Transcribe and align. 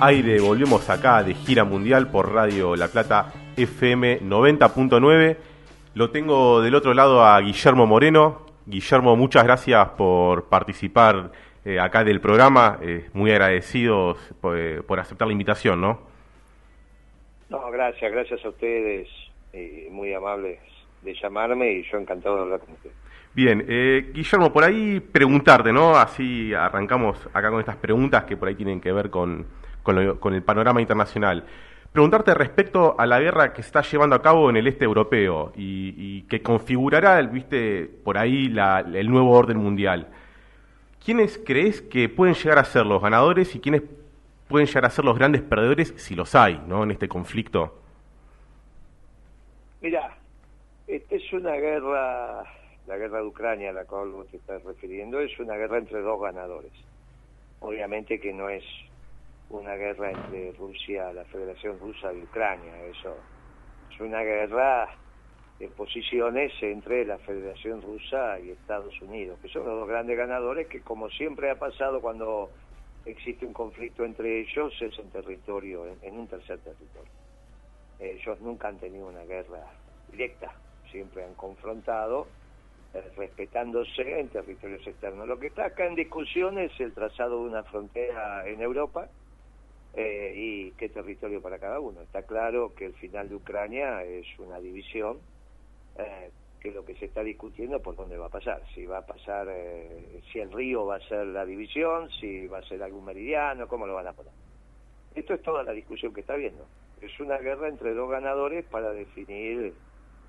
aire, 0.00 0.40
volvemos 0.40 0.88
acá 0.90 1.22
de 1.22 1.34
gira 1.34 1.64
mundial 1.64 2.10
por 2.10 2.32
Radio 2.32 2.76
La 2.76 2.88
Plata 2.88 3.32
FM 3.56 4.20
90.9. 4.22 5.36
Lo 5.94 6.10
tengo 6.10 6.60
del 6.60 6.74
otro 6.74 6.92
lado 6.94 7.24
a 7.24 7.40
Guillermo 7.40 7.86
Moreno. 7.86 8.46
Guillermo, 8.66 9.16
muchas 9.16 9.44
gracias 9.44 9.88
por 9.90 10.48
participar 10.48 11.30
eh, 11.64 11.80
acá 11.80 12.04
del 12.04 12.20
programa. 12.20 12.78
Eh, 12.82 13.08
muy 13.14 13.30
agradecidos 13.30 14.18
por, 14.40 14.84
por, 14.84 15.00
aceptar 15.00 15.28
la 15.28 15.32
invitación, 15.32 15.80
¿no? 15.80 16.00
No, 17.48 17.70
gracias, 17.70 18.12
gracias 18.12 18.44
a 18.44 18.48
ustedes, 18.48 19.08
muy 19.90 20.12
amables 20.12 20.58
de 21.02 21.14
llamarme 21.14 21.72
y 21.72 21.82
yo 21.90 21.98
encantado 21.98 22.36
de 22.36 22.42
hablar 22.42 22.60
con 22.60 22.74
ustedes. 22.74 22.96
Bien, 23.36 23.64
eh, 23.68 24.12
Guillermo, 24.14 24.50
por 24.50 24.64
ahí 24.64 24.98
preguntarte, 24.98 25.70
¿no? 25.70 25.94
Así 25.94 26.54
arrancamos 26.54 27.18
acá 27.34 27.50
con 27.50 27.60
estas 27.60 27.76
preguntas 27.76 28.24
que 28.24 28.34
por 28.34 28.48
ahí 28.48 28.54
tienen 28.54 28.80
que 28.80 28.90
ver 28.92 29.10
con, 29.10 29.46
con, 29.94 30.34
el 30.34 30.42
panorama 30.42 30.80
internacional. 30.80 31.44
Preguntarte 31.92 32.34
respecto 32.34 32.94
a 32.98 33.06
la 33.06 33.20
guerra 33.20 33.52
que 33.52 33.62
se 33.62 33.68
está 33.68 33.82
llevando 33.82 34.16
a 34.16 34.22
cabo 34.22 34.50
en 34.50 34.56
el 34.56 34.66
este 34.66 34.84
europeo 34.84 35.52
y, 35.56 36.22
que 36.22 36.42
configurará, 36.42 37.22
viste, 37.22 37.88
por 38.04 38.18
ahí 38.18 38.52
el 38.94 39.10
nuevo 39.10 39.30
orden 39.30 39.56
mundial. 39.56 40.08
¿Quiénes 41.02 41.40
crees 41.44 41.80
que 41.80 42.08
pueden 42.08 42.34
llegar 42.34 42.58
a 42.58 42.64
ser 42.64 42.84
los 42.84 43.00
ganadores 43.00 43.54
y 43.54 43.60
quiénes 43.60 43.82
pueden 44.48 44.66
llegar 44.66 44.84
a 44.84 44.90
ser 44.90 45.04
los 45.04 45.16
grandes 45.16 45.42
perdedores, 45.42 45.94
si 45.96 46.14
los 46.14 46.34
hay, 46.34 46.60
¿no? 46.66 46.82
En 46.82 46.90
este 46.90 47.08
conflicto. 47.08 47.80
Mira, 49.80 50.16
esta 50.86 51.14
es 51.14 51.32
una 51.32 51.52
guerra 51.52 52.44
la 52.86 52.96
guerra 52.96 53.18
de 53.18 53.26
Ucrania 53.26 53.70
a 53.70 53.72
la 53.72 53.84
cual 53.84 54.10
vos 54.10 54.28
te 54.28 54.36
estás 54.36 54.62
refiriendo 54.62 55.20
es 55.20 55.36
una 55.38 55.56
guerra 55.56 55.78
entre 55.78 56.00
dos 56.00 56.20
ganadores. 56.20 56.72
Obviamente 57.60 58.20
que 58.20 58.32
no 58.32 58.48
es 58.48 58.64
una 59.50 59.74
guerra 59.74 60.10
entre 60.10 60.52
Rusia, 60.52 61.12
la 61.12 61.24
Federación 61.24 61.78
Rusa 61.78 62.12
y 62.12 62.22
Ucrania, 62.22 62.82
eso 62.86 63.16
es 63.90 64.00
una 64.00 64.22
guerra 64.22 64.88
de 65.58 65.68
posiciones 65.68 66.52
entre 66.60 67.04
la 67.06 67.18
Federación 67.18 67.80
Rusa 67.80 68.38
y 68.40 68.50
Estados 68.50 69.00
Unidos, 69.00 69.38
que 69.40 69.48
son 69.48 69.64
los 69.64 69.78
dos 69.80 69.88
grandes 69.88 70.16
ganadores 70.16 70.66
que 70.66 70.80
como 70.80 71.08
siempre 71.10 71.50
ha 71.50 71.58
pasado 71.58 72.00
cuando 72.00 72.50
existe 73.06 73.46
un 73.46 73.52
conflicto 73.52 74.04
entre 74.04 74.40
ellos 74.40 74.74
es 74.80 74.98
en 74.98 75.10
territorio, 75.10 75.86
en, 76.02 76.18
un 76.18 76.26
tercer 76.26 76.58
territorio. 76.58 77.12
Ellos 77.98 78.40
nunca 78.40 78.68
han 78.68 78.78
tenido 78.78 79.06
una 79.06 79.22
guerra 79.22 79.64
directa, 80.10 80.52
siempre 80.90 81.24
han 81.24 81.34
confrontado 81.34 82.26
eh, 82.92 83.02
respetándose 83.16 84.20
en 84.20 84.28
territorios 84.28 84.86
externos. 84.86 85.26
Lo 85.26 85.38
que 85.38 85.46
está 85.46 85.66
acá 85.66 85.86
en 85.86 85.94
discusión 85.94 86.58
es 86.58 86.78
el 86.80 86.92
trazado 86.92 87.42
de 87.42 87.48
una 87.48 87.62
frontera 87.62 88.46
en 88.46 88.60
Europa 88.60 89.08
eh, 89.96 90.32
y 90.36 90.70
qué 90.72 90.88
territorio 90.88 91.42
para 91.42 91.58
cada 91.58 91.80
uno. 91.80 92.02
Está 92.02 92.22
claro 92.22 92.74
que 92.74 92.86
el 92.86 92.94
final 92.94 93.28
de 93.28 93.34
Ucrania 93.34 94.04
es 94.04 94.26
una 94.38 94.60
división, 94.60 95.18
eh, 95.98 96.30
que 96.60 96.70
lo 96.70 96.84
que 96.84 96.94
se 96.94 97.06
está 97.06 97.22
discutiendo 97.22 97.80
por 97.80 97.96
dónde 97.96 98.16
va 98.16 98.26
a 98.26 98.30
pasar. 98.30 98.62
Si 98.74 98.86
va 98.86 98.98
a 98.98 99.06
pasar, 99.06 99.48
si 100.32 100.38
el 100.38 100.52
río 100.52 100.86
va 100.86 100.96
a 100.96 101.08
ser 101.08 101.26
la 101.26 101.44
división, 101.44 102.10
si 102.20 102.46
va 102.46 102.58
a 102.58 102.62
ser 102.62 102.82
algún 102.82 103.04
meridiano, 103.04 103.66
cómo 103.66 103.86
lo 103.86 103.94
van 103.94 104.06
a 104.06 104.12
poner. 104.12 104.32
Esto 105.14 105.34
es 105.34 105.42
toda 105.42 105.62
la 105.62 105.72
discusión 105.72 106.12
que 106.12 106.20
está 106.20 106.34
habiendo. 106.34 106.66
Es 107.00 107.18
una 107.20 107.38
guerra 107.38 107.68
entre 107.68 107.94
dos 107.94 108.10
ganadores 108.10 108.64
para 108.66 108.92
definir 108.92 109.74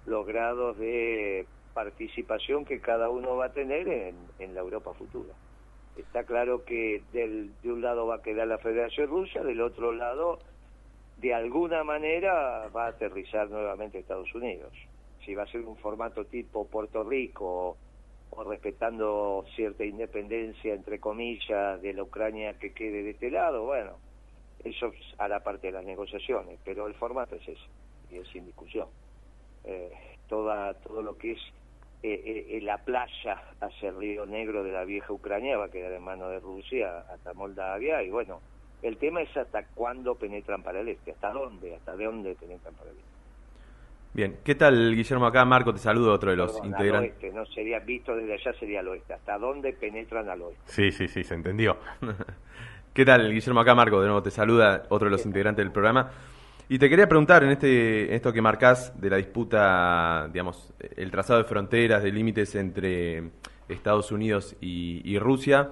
los 0.05 0.25
grados 0.25 0.77
de 0.77 1.45
participación 1.73 2.65
que 2.65 2.79
cada 2.79 3.09
uno 3.09 3.35
va 3.35 3.45
a 3.45 3.53
tener 3.53 3.87
en, 3.87 4.55
la 4.55 4.61
Europa 4.61 4.93
futura. 4.93 5.33
Está 5.97 6.23
claro 6.23 6.63
que 6.63 7.01
del, 7.11 7.51
de 7.61 7.71
un 7.71 7.81
lado 7.81 8.05
va 8.05 8.15
a 8.15 8.21
quedar 8.21 8.47
la 8.47 8.59
Federación 8.59 9.07
Rusa, 9.07 9.43
del 9.43 9.61
otro 9.61 9.91
lado, 9.91 10.39
de 11.17 11.33
alguna 11.33 11.83
manera, 11.83 12.67
va 12.69 12.85
a 12.85 12.89
aterrizar 12.89 13.49
nuevamente 13.49 13.97
Estados 13.97 14.33
Unidos. 14.35 14.71
Si 15.25 15.33
va 15.33 15.43
a 15.43 15.47
ser 15.47 15.61
un 15.61 15.75
formato 15.77 16.25
tipo 16.25 16.67
Puerto 16.67 17.03
Rico 17.03 17.77
o, 18.29 18.43
respetando 18.43 19.43
cierta 19.55 19.83
independencia, 19.83 20.75
entre 20.75 20.99
comillas, 20.99 21.81
de 21.81 21.93
la 21.93 22.03
Ucrania 22.03 22.53
que 22.59 22.73
quede 22.73 23.01
de 23.01 23.11
este 23.11 23.31
lado, 23.31 23.63
bueno, 23.63 23.97
eso 24.63 24.91
hará 25.17 25.39
parte 25.39 25.67
de 25.67 25.73
las 25.73 25.85
negociaciones, 25.85 26.59
pero 26.63 26.85
el 26.85 26.93
formato 26.93 27.35
es 27.35 27.47
ese, 27.47 27.67
y 28.11 28.17
es 28.17 28.27
sin 28.29 28.45
discusión. 28.45 28.87
Eh, 29.63 29.91
toda, 30.29 30.75
todo 30.75 31.01
lo 31.01 31.17
que 31.17 31.31
es 31.31 31.39
eh, 32.13 32.57
eh, 32.57 32.61
la 32.61 32.77
playa 32.77 33.41
hacia 33.59 33.89
el 33.89 33.97
Río 33.97 34.25
Negro 34.25 34.63
de 34.63 34.71
la 34.71 34.85
vieja 34.85 35.11
Ucrania 35.13 35.57
va 35.57 35.65
a 35.65 35.69
quedar 35.69 35.91
en 35.91 36.03
manos 36.03 36.29
de 36.31 36.39
Rusia 36.39 36.99
hasta 37.13 37.33
Moldavia 37.33 38.03
y 38.03 38.09
bueno, 38.09 38.41
el 38.81 38.97
tema 38.97 39.21
es 39.21 39.35
hasta 39.35 39.65
cuándo 39.73 40.15
penetran 40.15 40.63
para 40.63 40.81
el 40.81 40.89
este, 40.89 41.11
hasta 41.11 41.31
dónde, 41.31 41.75
hasta 41.75 41.95
de 41.95 42.05
dónde 42.05 42.35
penetran 42.35 42.73
para 42.75 42.91
el 42.91 42.97
este. 42.97 43.17
Bien, 44.13 44.37
¿qué 44.43 44.55
tal 44.55 44.95
Guillermo 44.95 45.27
acá? 45.27 45.45
Marco, 45.45 45.73
te 45.73 45.79
saludo, 45.79 46.13
otro 46.13 46.31
de 46.31 46.37
los 46.37 46.63
integrantes. 46.63 47.11
Oeste, 47.11 47.31
no 47.31 47.45
sería 47.45 47.79
visto 47.79 48.15
desde 48.15 48.33
allá 48.33 48.53
sería 48.59 48.79
al 48.79 48.87
oeste, 48.87 49.13
hasta 49.13 49.37
dónde 49.37 49.73
penetran 49.73 50.29
al 50.29 50.41
oeste. 50.41 50.63
Sí, 50.65 50.91
sí, 50.91 51.07
sí, 51.07 51.23
se 51.23 51.35
entendió. 51.35 51.77
¿Qué 52.93 53.05
tal 53.05 53.31
Guillermo 53.31 53.59
acá? 53.59 53.75
Marco, 53.75 53.99
de 53.99 54.07
nuevo 54.07 54.23
te 54.23 54.31
saluda, 54.31 54.83
otro 54.89 55.05
de 55.05 55.11
los 55.11 55.25
integrantes 55.25 55.63
del 55.63 55.71
programa. 55.71 56.09
Y 56.69 56.79
te 56.79 56.89
quería 56.89 57.07
preguntar 57.07 57.43
en 57.43 57.51
este 57.51 58.13
esto 58.13 58.33
que 58.33 58.41
marcás 58.41 58.91
de 58.99 59.09
la 59.09 59.15
disputa, 59.15 60.27
digamos, 60.33 60.73
el 60.97 61.09
trazado 61.11 61.39
de 61.39 61.45
fronteras, 61.45 62.03
de 62.03 62.11
límites 62.11 62.55
entre 62.55 63.29
Estados 63.69 64.11
Unidos 64.11 64.55
y, 64.59 65.17
Rusia. 65.17 65.71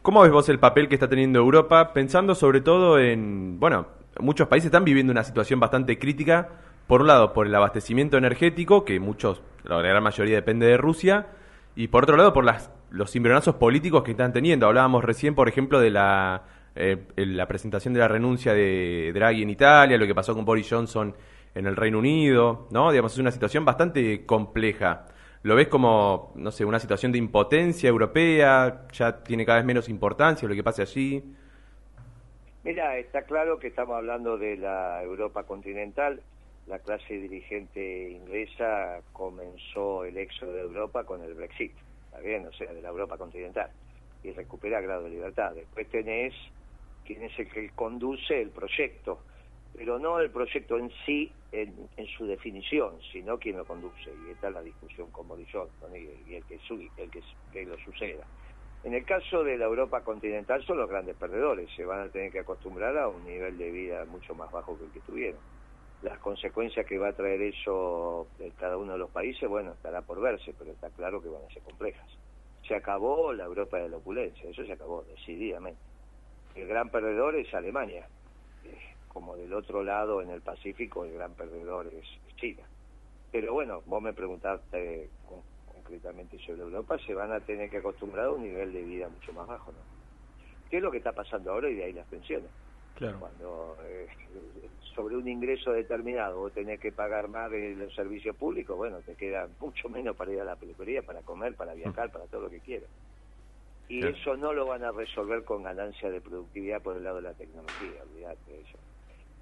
¿Cómo 0.00 0.22
ves 0.22 0.30
vos 0.30 0.48
el 0.48 0.60
papel 0.60 0.88
que 0.88 0.94
está 0.94 1.08
teniendo 1.08 1.40
Europa, 1.40 1.92
pensando 1.92 2.36
sobre 2.36 2.60
todo 2.60 3.00
en, 3.00 3.58
bueno, 3.58 3.88
muchos 4.20 4.46
países 4.46 4.66
están 4.66 4.84
viviendo 4.84 5.10
una 5.10 5.24
situación 5.24 5.58
bastante 5.58 5.98
crítica, 5.98 6.48
por 6.86 7.00
un 7.00 7.08
lado 7.08 7.32
por 7.32 7.48
el 7.48 7.54
abastecimiento 7.54 8.16
energético, 8.16 8.84
que 8.84 9.00
muchos, 9.00 9.42
la 9.64 9.80
gran 9.80 10.02
mayoría 10.04 10.36
depende 10.36 10.66
de 10.66 10.76
Rusia, 10.76 11.26
y 11.74 11.88
por 11.88 12.04
otro 12.04 12.16
lado 12.16 12.32
por 12.32 12.44
las, 12.44 12.70
los 12.90 13.10
cimbronazos 13.10 13.56
políticos 13.56 14.04
que 14.04 14.12
están 14.12 14.32
teniendo. 14.32 14.66
Hablábamos 14.66 15.02
recién, 15.02 15.34
por 15.34 15.48
ejemplo, 15.48 15.80
de 15.80 15.90
la 15.90 16.42
eh, 16.74 17.06
la 17.16 17.46
presentación 17.46 17.94
de 17.94 18.00
la 18.00 18.08
renuncia 18.08 18.54
de 18.54 19.12
Draghi 19.14 19.42
en 19.42 19.50
Italia, 19.50 19.98
lo 19.98 20.06
que 20.06 20.14
pasó 20.14 20.34
con 20.34 20.44
Boris 20.44 20.68
Johnson 20.70 21.14
en 21.54 21.66
el 21.66 21.76
Reino 21.76 21.98
Unido, 21.98 22.68
¿no? 22.70 22.90
Digamos, 22.90 23.12
es 23.12 23.18
una 23.18 23.30
situación 23.30 23.64
bastante 23.64 24.24
compleja. 24.24 25.06
¿Lo 25.42 25.56
ves 25.56 25.68
como, 25.68 26.32
no 26.36 26.50
sé, 26.50 26.64
una 26.64 26.78
situación 26.78 27.12
de 27.12 27.18
impotencia 27.18 27.88
europea? 27.88 28.86
¿Ya 28.92 29.22
tiene 29.22 29.44
cada 29.44 29.58
vez 29.58 29.66
menos 29.66 29.88
importancia 29.88 30.48
lo 30.48 30.54
que 30.54 30.62
pase 30.62 30.82
allí? 30.82 31.22
Mira, 32.64 32.96
está 32.96 33.22
claro 33.22 33.58
que 33.58 33.66
estamos 33.66 33.96
hablando 33.96 34.38
de 34.38 34.56
la 34.56 35.02
Europa 35.02 35.42
continental. 35.42 36.22
La 36.68 36.78
clase 36.78 37.14
dirigente 37.14 38.10
inglesa 38.10 39.00
comenzó 39.12 40.04
el 40.04 40.16
éxodo 40.16 40.52
de 40.52 40.60
Europa 40.60 41.02
con 41.02 41.22
el 41.24 41.34
Brexit, 41.34 41.72
¿está 42.04 42.20
bien? 42.20 42.46
O 42.46 42.52
sea, 42.52 42.72
de 42.72 42.80
la 42.80 42.90
Europa 42.90 43.18
continental. 43.18 43.68
Y 44.22 44.30
recupera 44.30 44.80
grado 44.80 45.02
de 45.02 45.10
libertad. 45.10 45.52
Después 45.56 45.88
tenés 45.88 46.32
quién 47.04 47.22
es 47.22 47.38
el 47.38 47.50
que 47.50 47.70
conduce 47.70 48.40
el 48.40 48.50
proyecto, 48.50 49.20
pero 49.74 49.98
no 49.98 50.18
el 50.18 50.30
proyecto 50.30 50.78
en 50.78 50.90
sí, 51.06 51.32
en, 51.52 51.88
su 52.16 52.26
definición, 52.26 52.94
sino 53.10 53.38
quién 53.38 53.56
lo 53.56 53.64
conduce. 53.64 54.10
Y 54.26 54.30
esta 54.30 54.48
es 54.48 54.54
la 54.54 54.62
discusión 54.62 55.10
con 55.10 55.28
Boris 55.28 55.48
y, 55.48 56.34
el, 56.34 56.44
que, 56.44 56.58
el 56.98 57.10
que, 57.10 57.64
lo 57.64 57.76
suceda. 57.78 58.26
En 58.84 58.94
el 58.94 59.04
caso 59.04 59.44
de 59.44 59.56
la 59.56 59.66
Europa 59.66 60.02
continental 60.02 60.64
son 60.64 60.78
los 60.78 60.88
grandes 60.88 61.16
perdedores, 61.16 61.70
se 61.76 61.84
van 61.84 62.00
a 62.00 62.08
tener 62.08 62.32
que 62.32 62.40
acostumbrar 62.40 62.96
a 62.98 63.08
un 63.08 63.24
nivel 63.24 63.56
de 63.56 63.70
vida 63.70 64.04
mucho 64.06 64.34
más 64.34 64.50
bajo 64.50 64.76
que 64.76 64.84
el 64.84 64.90
que 64.90 65.00
tuvieron. 65.00 65.40
Las 66.02 66.18
consecuencias 66.18 66.84
que 66.84 66.98
va 66.98 67.08
a 67.08 67.12
traer 67.12 67.40
eso 67.42 68.26
en 68.40 68.50
cada 68.52 68.76
uno 68.76 68.92
de 68.92 68.98
los 68.98 69.10
países, 69.10 69.48
bueno, 69.48 69.72
estará 69.72 70.02
por 70.02 70.20
verse, 70.20 70.52
pero 70.58 70.72
está 70.72 70.90
claro 70.90 71.22
que 71.22 71.28
van 71.28 71.44
a 71.44 71.54
ser 71.54 71.62
complejas. 71.62 72.08
Se 72.66 72.74
acabó 72.74 73.32
la 73.32 73.44
Europa 73.44 73.78
de 73.78 73.88
la 73.88 73.98
opulencia, 73.98 74.50
eso 74.50 74.64
se 74.64 74.72
acabó 74.72 75.04
decididamente 75.04 75.91
el 76.54 76.66
gran 76.66 76.90
perdedor 76.90 77.36
es 77.36 77.52
Alemania. 77.54 78.06
Eh, 78.64 78.78
como 79.08 79.36
del 79.36 79.52
otro 79.52 79.82
lado, 79.82 80.22
en 80.22 80.30
el 80.30 80.40
Pacífico, 80.40 81.04
el 81.04 81.14
gran 81.14 81.32
perdedor 81.34 81.86
es 81.86 82.36
China. 82.36 82.62
Pero 83.30 83.54
bueno, 83.54 83.82
vos 83.86 84.02
me 84.02 84.12
preguntaste 84.12 85.08
concretamente 85.74 86.38
sobre 86.38 86.62
Europa, 86.62 86.98
se 86.98 87.14
van 87.14 87.32
a 87.32 87.40
tener 87.40 87.70
que 87.70 87.78
acostumbrar 87.78 88.26
a 88.26 88.30
un 88.30 88.42
nivel 88.42 88.72
de 88.72 88.82
vida 88.82 89.08
mucho 89.08 89.32
más 89.32 89.46
bajo, 89.46 89.72
¿no? 89.72 89.78
¿Qué 90.70 90.78
es 90.78 90.82
lo 90.82 90.90
que 90.90 90.98
está 90.98 91.12
pasando 91.12 91.52
ahora 91.52 91.68
y 91.68 91.74
de 91.74 91.84
ahí 91.84 91.92
las 91.92 92.06
pensiones? 92.06 92.48
Claro. 92.94 93.20
Cuando 93.20 93.76
eh, 93.84 94.06
sobre 94.94 95.16
un 95.16 95.26
ingreso 95.28 95.72
determinado 95.72 96.38
vos 96.38 96.52
tenés 96.52 96.78
que 96.78 96.92
pagar 96.92 97.28
más 97.28 97.50
de 97.50 97.74
los 97.74 97.94
servicios 97.94 98.36
públicos, 98.36 98.76
bueno, 98.76 98.98
te 99.00 99.14
queda 99.14 99.48
mucho 99.60 99.88
menos 99.88 100.14
para 100.16 100.32
ir 100.32 100.40
a 100.40 100.44
la 100.44 100.56
peluquería, 100.56 101.02
para 101.02 101.20
comer, 101.22 101.54
para 101.54 101.74
viajar, 101.74 102.10
para 102.10 102.26
todo 102.26 102.42
lo 102.42 102.50
que 102.50 102.60
quieras 102.60 102.88
y 103.92 104.06
eso 104.06 104.38
no 104.38 104.54
lo 104.54 104.64
van 104.64 104.82
a 104.84 104.90
resolver 104.90 105.44
con 105.44 105.64
ganancia 105.64 106.08
de 106.08 106.22
productividad 106.22 106.80
por 106.80 106.96
el 106.96 107.04
lado 107.04 107.16
de 107.16 107.22
la 107.22 107.34
tecnología, 107.34 108.02
olvídate 108.02 108.50
de 108.50 108.60
eso. 108.62 108.78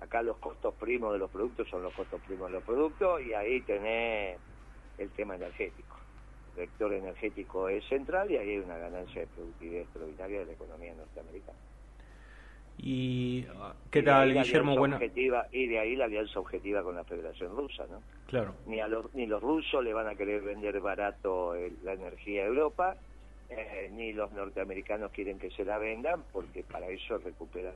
Acá 0.00 0.22
los 0.22 0.38
costos 0.38 0.74
primos 0.74 1.12
de 1.12 1.20
los 1.20 1.30
productos 1.30 1.68
son 1.68 1.84
los 1.84 1.94
costos 1.94 2.20
primos 2.22 2.48
de 2.48 2.54
los 2.54 2.64
productos 2.64 3.22
y 3.22 3.32
ahí 3.32 3.60
tenés 3.60 4.40
el 4.98 5.10
tema 5.10 5.36
energético. 5.36 5.96
El 6.48 6.62
vector 6.62 6.92
energético 6.92 7.68
es 7.68 7.84
central 7.88 8.28
y 8.28 8.38
ahí 8.38 8.50
hay 8.50 8.58
una 8.58 8.76
ganancia 8.76 9.20
de 9.20 9.28
productividad 9.28 9.82
extraordinaria 9.82 10.40
de 10.40 10.46
la 10.46 10.52
economía 10.52 10.94
norteamericana. 10.94 11.58
¿Y 12.76 13.46
qué 13.92 14.02
tal, 14.02 14.32
Guillermo? 14.32 14.76
Bueno. 14.76 14.98
y 15.52 15.66
de 15.68 15.78
ahí 15.78 15.94
la 15.94 16.06
alianza 16.06 16.40
objetiva 16.40 16.82
con 16.82 16.96
la 16.96 17.04
Federación 17.04 17.54
Rusa, 17.54 17.86
¿no? 17.88 18.02
Claro. 18.26 18.54
Ni, 18.66 18.80
a 18.80 18.88
los, 18.88 19.14
ni 19.14 19.26
los 19.26 19.40
rusos 19.40 19.84
le 19.84 19.92
van 19.92 20.08
a 20.08 20.16
querer 20.16 20.42
vender 20.42 20.80
barato 20.80 21.54
la 21.84 21.92
energía 21.92 22.42
a 22.42 22.46
Europa, 22.46 22.96
eh, 23.50 23.90
ni 23.92 24.12
los 24.12 24.32
norteamericanos 24.32 25.10
quieren 25.12 25.38
que 25.38 25.50
se 25.50 25.64
la 25.64 25.78
vendan, 25.78 26.24
porque 26.32 26.62
para 26.62 26.88
eso 26.88 27.18
recuperan 27.18 27.74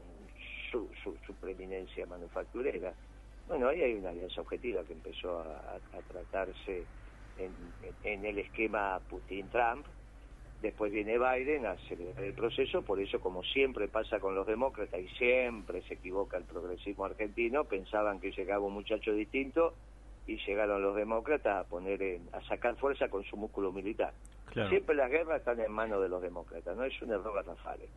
su, 0.71 0.89
su, 1.03 1.35
preeminencia 1.35 2.07
manufacturera. 2.07 2.95
Bueno, 3.49 3.69
ahí 3.69 3.83
hay 3.83 3.95
una 3.95 4.11
alianza 4.11 4.41
objetiva 4.41 4.85
que 4.85 4.93
empezó 4.95 5.41
a, 5.41 5.79
tratarse 6.09 6.85
en, 7.39 7.53
en 8.05 8.25
el 8.25 8.39
esquema 8.39 9.01
Putin-Trump, 9.11 9.87
Después 10.65 10.91
viene 10.93 11.19
Biden 11.19 11.67
a 11.67 11.73
acelerar 11.73 12.25
el 12.25 12.33
proceso, 12.33 12.81
por 12.81 12.99
eso 12.99 13.21
como 13.21 13.43
siempre 13.43 13.87
pasa 13.87 14.19
con 14.19 14.35
los 14.35 14.47
demócratas 14.47 14.99
y 14.99 15.09
siempre 15.09 15.83
se 15.83 15.93
equivoca 15.93 16.39
el 16.39 16.45
progresismo 16.45 17.05
argentino, 17.05 17.65
pensaban 17.65 18.19
que 18.19 18.31
llegaba 18.31 18.65
un 18.65 18.73
muchacho 18.73 19.13
distinto 19.13 19.75
y 20.27 20.39
llegaron 20.47 20.81
los 20.81 20.97
demócratas 20.97 21.67
a 21.67 21.69
poner 21.69 22.19
a 22.33 22.41
sacar 22.49 22.77
fuerza 22.77 23.09
con 23.11 23.25
su 23.25 23.37
músculo 23.37 23.73
militar. 23.73 24.15
Siempre 24.55 24.95
las 24.95 25.11
guerras 25.11 25.39
están 25.39 25.61
en 25.61 25.73
manos 25.73 26.01
de 26.01 26.09
los 26.09 26.23
demócratas, 26.23 26.77
no 26.77 26.85
es 26.85 27.03
un 27.03 27.11
error 27.11 27.45
Rafales. 27.45 27.91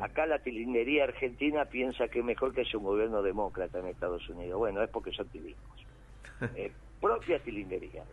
Acá 0.00 0.26
la 0.26 0.38
tilindería 0.38 1.04
argentina 1.04 1.64
piensa 1.64 2.08
que 2.08 2.20
es 2.20 2.24
mejor 2.24 2.54
que 2.54 2.62
haya 2.62 2.78
un 2.78 2.84
gobierno 2.84 3.22
demócrata 3.22 3.78
en 3.78 3.86
Estados 3.86 4.28
Unidos. 4.28 4.58
Bueno, 4.58 4.82
es 4.82 4.90
porque 4.90 5.12
son 5.12 5.28
tilingos. 5.28 5.62
Eh, 6.54 6.70
propia 7.00 7.38
tilindería. 7.38 8.04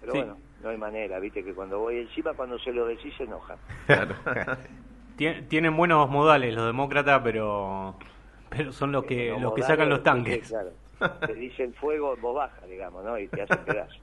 Pero 0.00 0.14
bueno, 0.14 0.36
no 0.64 0.68
hay 0.68 0.76
manera, 0.76 1.20
viste 1.20 1.44
que 1.44 1.54
cuando 1.54 1.78
voy 1.78 1.98
encima, 1.98 2.32
cuando 2.34 2.58
se 2.58 2.72
lo 2.72 2.86
decís, 2.86 3.14
se 3.16 3.22
enoja. 3.22 3.56
Tienen 5.48 5.76
buenos 5.76 6.10
modales 6.10 6.56
los 6.56 6.66
demócratas, 6.66 7.20
pero 7.22 7.94
pero 8.48 8.72
son 8.72 8.90
los 8.90 9.04
que 9.04 9.36
los, 9.38 9.54
que 9.54 9.62
sacan 9.62 9.88
los 9.88 10.02
tanques. 10.02 10.48
claro. 10.48 10.70
Te 11.26 11.34
dicen 11.34 11.72
fuego, 11.74 12.16
vos 12.20 12.34
baja, 12.34 12.66
digamos, 12.66 13.04
¿no? 13.04 13.18
Y 13.18 13.26
te 13.26 13.42
hacen 13.42 13.64
pedazo. 13.64 13.98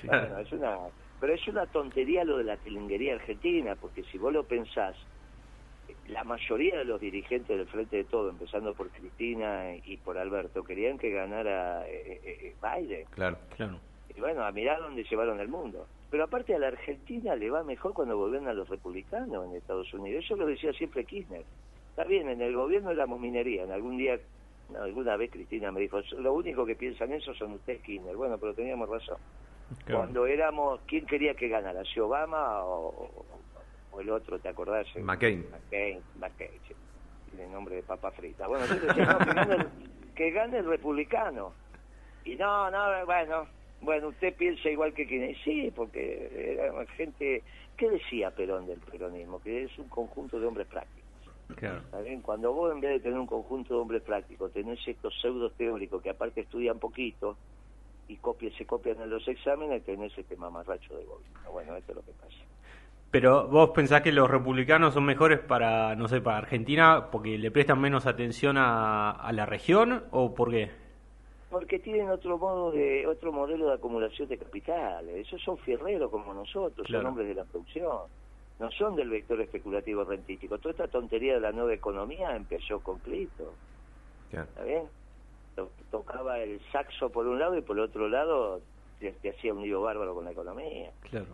Claro. 0.00 0.38
es 0.38 0.52
una, 0.52 0.76
pero 1.24 1.36
es 1.36 1.48
una 1.48 1.64
tontería 1.64 2.22
lo 2.22 2.36
de 2.36 2.44
la 2.44 2.58
tilinguería 2.58 3.14
argentina, 3.14 3.74
porque 3.76 4.02
si 4.12 4.18
vos 4.18 4.30
lo 4.30 4.44
pensás, 4.44 4.94
la 6.08 6.22
mayoría 6.22 6.76
de 6.76 6.84
los 6.84 7.00
dirigentes 7.00 7.56
del 7.56 7.66
Frente 7.66 7.96
de 7.96 8.04
Todo, 8.04 8.28
empezando 8.28 8.74
por 8.74 8.90
Cristina 8.90 9.74
y 9.86 9.96
por 9.96 10.18
Alberto, 10.18 10.62
querían 10.62 10.98
que 10.98 11.08
ganara 11.08 11.88
eh, 11.88 12.20
eh, 12.22 12.38
eh 12.42 12.54
Biden. 12.60 13.06
Claro, 13.06 13.38
claro. 13.56 13.80
Y 14.14 14.20
bueno, 14.20 14.44
a 14.44 14.52
mirar 14.52 14.82
dónde 14.82 15.02
llevaron 15.04 15.40
el 15.40 15.48
mundo. 15.48 15.86
Pero 16.10 16.24
aparte 16.24 16.54
a 16.54 16.58
la 16.58 16.66
Argentina 16.66 17.34
le 17.34 17.48
va 17.48 17.64
mejor 17.64 17.94
cuando 17.94 18.18
gobiernan 18.18 18.54
los 18.54 18.68
republicanos 18.68 19.46
en 19.46 19.56
Estados 19.56 19.94
Unidos. 19.94 20.26
Eso 20.26 20.36
lo 20.36 20.44
decía 20.44 20.74
siempre 20.74 21.06
Kirchner. 21.06 21.46
Está 21.88 22.04
bien, 22.04 22.28
en 22.28 22.42
el 22.42 22.54
gobierno 22.54 22.90
éramos 22.90 23.18
minería. 23.18 23.62
En 23.62 23.72
algún 23.72 23.96
día, 23.96 24.20
alguna 24.78 25.16
vez 25.16 25.30
Cristina 25.30 25.72
me 25.72 25.80
dijo, 25.80 26.02
lo 26.18 26.34
único 26.34 26.66
que 26.66 26.76
piensan 26.76 27.12
eso 27.12 27.32
son 27.32 27.52
ustedes 27.52 27.80
Kirchner. 27.80 28.14
Bueno, 28.14 28.36
pero 28.36 28.52
teníamos 28.52 28.90
razón. 28.90 29.16
Cuando 29.90 30.26
éramos, 30.26 30.80
¿quién 30.86 31.06
quería 31.06 31.34
que 31.34 31.48
ganara? 31.48 31.82
¿Si 31.84 32.00
Obama 32.00 32.64
o, 32.64 33.24
el 34.00 34.10
otro, 34.10 34.38
te 34.38 34.48
acordás? 34.48 34.86
McCain. 34.96 35.46
McCain, 35.50 36.00
McCain, 36.18 36.50
Tiene 37.30 37.52
nombre 37.52 37.76
de 37.76 37.82
papa 37.82 38.10
frita. 38.10 38.46
Bueno, 38.46 38.66
yo 38.66 38.74
decía, 38.74 39.04
no, 39.06 39.18
que 39.18 39.34
gane, 39.34 39.66
que 40.14 40.30
gane 40.30 40.58
el 40.58 40.66
republicano. 40.66 41.52
Y 42.24 42.36
no, 42.36 42.70
no, 42.70 43.06
bueno, 43.06 43.46
bueno, 43.84 44.08
usted 44.08 44.34
piensa 44.34 44.68
igual 44.70 44.94
que 44.94 45.06
quien 45.06 45.34
sí, 45.44 45.70
porque 45.74 46.56
era 46.58 46.86
gente, 46.96 47.42
¿qué 47.76 47.90
decía 47.90 48.30
Perón 48.30 48.66
del 48.66 48.80
peronismo? 48.80 49.40
Que 49.40 49.64
es 49.64 49.78
un 49.78 49.88
conjunto 49.88 50.40
de 50.40 50.46
hombres 50.46 50.66
prácticos. 50.66 51.04
Claro. 51.56 51.82
Cuando 52.22 52.52
vos 52.54 52.72
en 52.72 52.80
vez 52.80 52.92
de 52.92 53.00
tener 53.00 53.18
un 53.18 53.26
conjunto 53.26 53.74
de 53.74 53.80
hombres 53.80 54.02
prácticos, 54.02 54.52
tenés 54.52 54.80
estos 54.88 55.14
pseudos 55.20 55.52
teóricos 55.54 56.02
que 56.02 56.10
aparte 56.10 56.40
estudian 56.40 56.78
poquito 56.78 57.36
y 58.08 58.18
se 58.56 58.66
copian 58.66 59.00
en 59.00 59.10
los 59.10 59.26
exámenes, 59.26 59.84
tenés 59.84 60.16
este 60.16 60.36
mamarracho 60.36 60.96
de 60.96 61.04
gobierno. 61.04 61.52
Bueno, 61.52 61.76
esto 61.76 61.92
es 61.92 61.96
lo 61.96 62.02
que 62.02 62.12
pasa. 62.12 62.36
Pero 63.10 63.46
vos 63.48 63.70
pensás 63.70 64.02
que 64.02 64.12
los 64.12 64.28
republicanos 64.28 64.94
son 64.94 65.04
mejores 65.04 65.38
para, 65.38 65.94
no 65.94 66.08
sé, 66.08 66.20
para 66.20 66.38
Argentina 66.38 67.10
porque 67.12 67.38
le 67.38 67.50
prestan 67.50 67.80
menos 67.80 68.06
atención 68.06 68.56
a, 68.58 69.10
a 69.10 69.32
la 69.32 69.46
región 69.46 70.04
o 70.10 70.34
por 70.34 70.50
qué? 70.50 70.70
porque 71.54 71.78
tienen 71.78 72.10
otro 72.10 72.36
modo 72.36 72.72
de 72.72 73.06
otro 73.06 73.30
modelo 73.30 73.68
de 73.68 73.74
acumulación 73.74 74.28
de 74.28 74.38
capitales. 74.38 75.24
Esos 75.24 75.40
son 75.40 75.56
fierreros 75.58 76.10
como 76.10 76.34
nosotros, 76.34 76.84
son 76.90 77.06
hombres 77.06 77.28
de 77.28 77.34
la 77.36 77.44
producción. 77.44 78.08
No 78.58 78.72
son 78.72 78.96
del 78.96 79.08
vector 79.08 79.40
especulativo 79.40 80.02
rentístico. 80.02 80.58
Toda 80.58 80.72
esta 80.72 80.88
tontería 80.88 81.34
de 81.34 81.40
la 81.40 81.52
nueva 81.52 81.72
economía 81.72 82.34
empezó 82.34 82.80
con 82.80 82.98
Cristo. 82.98 83.52
¿Está 84.32 84.64
bien? 84.64 84.82
Tocaba 85.90 86.38
el 86.38 86.60
saxo 86.72 87.10
por 87.10 87.26
un 87.26 87.38
lado 87.38 87.56
y 87.56 87.62
por 87.62 87.76
el 87.76 87.84
otro 87.84 88.08
lado 88.08 88.60
te 88.98 89.30
hacía 89.30 89.52
un 89.52 89.62
lío 89.62 89.82
bárbaro 89.82 90.14
con 90.14 90.24
la 90.24 90.32
economía. 90.32 90.90
Claro. 91.10 91.26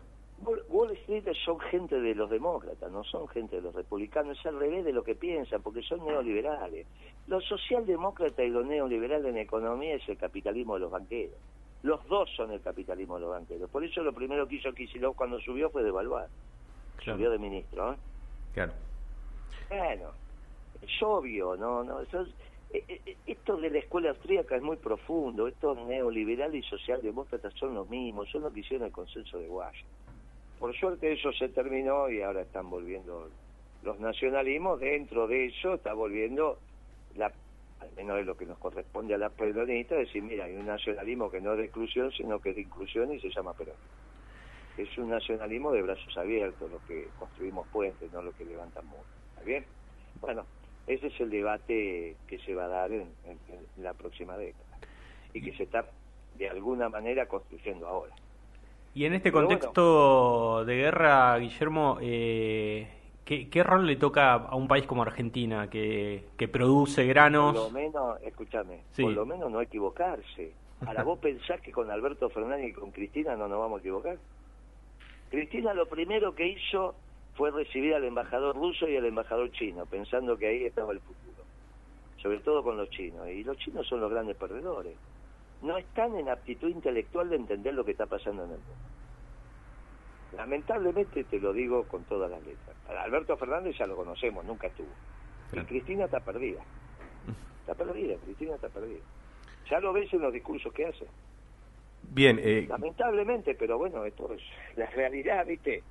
Wall 0.43 0.90
Street 0.93 1.25
son 1.44 1.61
gente 1.61 2.00
de 2.00 2.14
los 2.14 2.31
demócratas, 2.31 2.90
no 2.90 3.05
son 3.05 3.28
gente 3.28 3.56
de 3.56 3.62
los 3.62 3.75
republicanos, 3.75 4.38
es 4.38 4.46
al 4.46 4.58
revés 4.58 4.84
de 4.87 4.93
lo 4.93 5.05
que 5.05 5.14
piensan, 5.14 5.61
porque 5.62 5.82
son 5.82 6.05
neoliberales. 6.06 6.87
Los 7.26 7.44
socialdemócratas 7.44 8.46
y 8.46 8.49
los 8.49 8.64
neoliberales 8.64 9.26
en 9.26 9.37
economía 9.37 9.96
es 9.96 10.08
el 10.08 10.17
capitalismo 10.17 10.75
de 10.75 10.81
los 10.81 10.90
banqueros. 10.90 11.37
Los 11.82 12.06
dos 12.08 12.31
son 12.37 12.52
el 12.52 12.61
capitalismo 12.61 13.17
de 13.17 13.20
los 13.22 13.31
banqueros. 13.31 13.70
Por 13.70 13.84
eso 13.84 14.02
lo 14.02 14.12
primero 14.12 14.46
que 14.49 14.56
hizo 14.56 14.72
Kicillof 14.72 15.17
cuando 15.17 15.38
subió 15.40 15.69
fue 15.70 15.82
devaluar. 15.82 16.28
Subió 17.05 17.31
de 17.31 17.38
ministro. 17.38 17.93
¿eh? 17.93 17.96
Claro. 18.55 18.72
Bueno, 19.69 20.11
es 20.82 21.02
obvio, 21.02 21.56
¿no? 21.56 21.84
no 21.84 22.00
eso 22.00 22.26
esto 23.26 23.56
de 23.56 23.70
la 23.70 23.78
escuela 23.78 24.11
austríaca 24.11 24.56
es 24.56 24.62
muy 24.62 24.76
profundo. 24.76 25.49
Estos 25.49 25.76
neoliberales 25.87 26.64
y 26.64 26.69
socialdemócratas 26.69 27.52
son 27.55 27.75
los 27.75 27.88
mismos, 27.88 28.28
son 28.31 28.43
los 28.43 28.52
que 28.52 28.61
hicieron 28.61 28.87
el 28.87 28.93
consenso 28.93 29.38
de 29.38 29.49
Washington. 29.49 29.90
Por 30.58 30.76
suerte 30.76 31.12
eso 31.12 31.32
se 31.32 31.49
terminó 31.49 32.11
y 32.11 32.22
ahora 32.22 32.43
están 32.43 32.69
volviendo 32.70 33.31
los 33.82 33.99
nacionalismos. 33.99 34.78
Dentro 34.78 35.26
de 35.26 35.46
eso 35.46 35.75
está 35.75 35.94
volviendo, 35.94 36.58
la, 37.17 37.32
al 37.81 37.91
menos 37.96 38.20
es 38.20 38.27
lo 38.27 38.36
que 38.36 38.46
nos 38.46 38.58
corresponde 38.58 39.15
a 39.15 39.19
la 39.19 39.31
peronista, 39.31 39.94
decir, 39.94 40.22
mira, 40.22 40.44
hay 40.44 40.56
un 40.56 40.67
nacionalismo 40.67 41.31
que 41.31 41.41
no 41.41 41.53
es 41.53 41.58
de 41.58 41.65
exclusión, 41.65 42.12
sino 42.12 42.41
que 42.41 42.50
es 42.50 42.56
de 42.56 42.62
inclusión 42.62 43.12
y 43.12 43.20
se 43.20 43.31
llama 43.31 43.55
Perón. 43.55 43.77
Es 44.77 44.96
un 44.98 45.10
nacionalismo 45.10 45.72
de 45.72 45.82
brazos 45.82 46.17
abiertos, 46.17 46.70
lo 46.70 46.79
que 46.86 47.08
construimos 47.19 47.67
puentes, 47.69 48.12
no 48.12 48.22
lo 48.22 48.32
que 48.32 48.44
levantan 48.44 48.86
muros. 48.86 49.06
¿Está 49.31 49.43
bien? 49.43 49.65
Bueno, 50.20 50.44
ese 50.87 51.06
es 51.08 51.20
el 51.20 51.31
debate 51.31 52.17
que 52.27 52.39
se 52.39 52.55
va 52.55 52.65
a 52.65 52.69
dar 52.69 52.93
en 52.93 53.08
la 53.77 53.94
próxima 53.94 54.37
década 54.37 54.65
y 55.32 55.43
que 55.43 55.53
se 55.56 55.65
está 55.65 55.84
de 56.37 56.49
alguna 56.49 56.89
manera 56.89 57.27
construyendo 57.27 57.87
ahora. 57.87 58.15
Y 58.94 59.05
en 59.05 59.15
este 59.15 59.31
contexto 59.31 60.65
de 60.65 60.77
guerra, 60.77 61.39
Guillermo, 61.39 61.99
eh, 62.01 62.89
¿qué, 63.25 63.63
rol 63.63 63.87
le 63.87 63.96
toca 63.96 64.34
a 64.34 64.56
un 64.56 64.67
país 64.67 64.84
como 64.87 65.03
Argentina 65.03 65.70
que, 65.70 66.25
que 66.37 66.49
produce 66.49 67.06
granos? 67.06 67.55
Por 67.55 67.65
lo 67.65 67.70
menos, 67.70 68.22
escúchame, 68.22 68.81
por 69.01 69.13
lo 69.13 69.27
menos 69.27 69.51
no 69.51 69.60
equivocarse. 69.60 70.53
Ahora, 70.84 71.05
¿vos 71.05 71.19
pensás 71.22 71.60
que 71.60 71.70
con 71.70 71.91
Alberto 71.91 72.31
Fernández 72.31 72.70
y 72.70 72.72
con 72.72 72.91
Cristina 72.91 73.37
no 73.37 73.46
nos 73.46 73.60
vamos 73.60 73.79
a 73.79 73.81
equivocar? 73.81 74.19
Cristina 75.31 75.72
lo 75.72 75.87
primero 75.87 76.34
que 76.34 76.49
hizo 76.49 76.96
fue 77.34 77.51
recibir 77.51 77.94
al 77.94 78.05
embajador 78.05 78.56
ruso 78.56 78.89
y 78.89 78.96
al 78.96 79.06
embajador 79.06 79.51
chino, 79.53 79.87
pensando 79.87 80.37
que 80.37 80.46
ahí 80.46 80.65
estaba 80.65 80.93
el 80.93 81.01
futuro, 81.01 81.44
sobre 82.17 82.41
todo 82.41 82.63
con 82.63 82.77
los 82.77 82.91
chinos. 82.91 83.29
Y 83.29 83.44
los 83.44 83.56
chinos 83.58 83.87
son 83.87 84.01
los 84.01 84.10
grandes 84.10 84.37
perdedores 84.37 84.96
no 85.63 85.77
están 85.77 86.17
en 86.17 86.29
aptitud 86.29 86.69
intelectual 86.69 87.29
de 87.29 87.37
entender 87.37 87.75
lo 87.75 87.84
que 87.84 87.93
está 87.93 88.06
pasando 88.06 88.44
en 88.44 88.53
el 88.53 88.58
mundo. 88.58 88.75
Lamentablemente 90.37 91.25
te 91.25 91.41
lo 91.41 91.53
digo 91.53 91.84
con 91.84 92.05
todas 92.05 92.31
las 92.31 92.43
letras. 92.44 92.77
Alberto 92.89 93.37
Fernández 93.37 93.77
ya 93.77 93.87
lo 93.87 93.96
conocemos, 93.96 94.44
nunca 94.44 94.69
estuvo. 94.69 94.89
Y 95.53 95.60
Cristina 95.60 96.05
está 96.05 96.20
perdida. 96.20 96.63
Está 97.60 97.75
perdida, 97.75 98.17
Cristina 98.25 98.55
está 98.55 98.69
perdida. 98.69 99.01
Ya 99.69 99.81
lo 99.81 99.93
ves 99.93 100.13
en 100.13 100.20
los 100.20 100.32
discursos 100.32 100.72
que 100.72 100.87
hace. 100.87 101.06
Bien. 102.03 102.39
Eh... 102.41 102.67
Lamentablemente, 102.69 103.55
pero 103.55 103.77
bueno, 103.77 104.05
esto 104.05 104.32
es 104.32 104.43
la 104.77 104.87
realidad, 104.87 105.44
¿viste? 105.46 105.82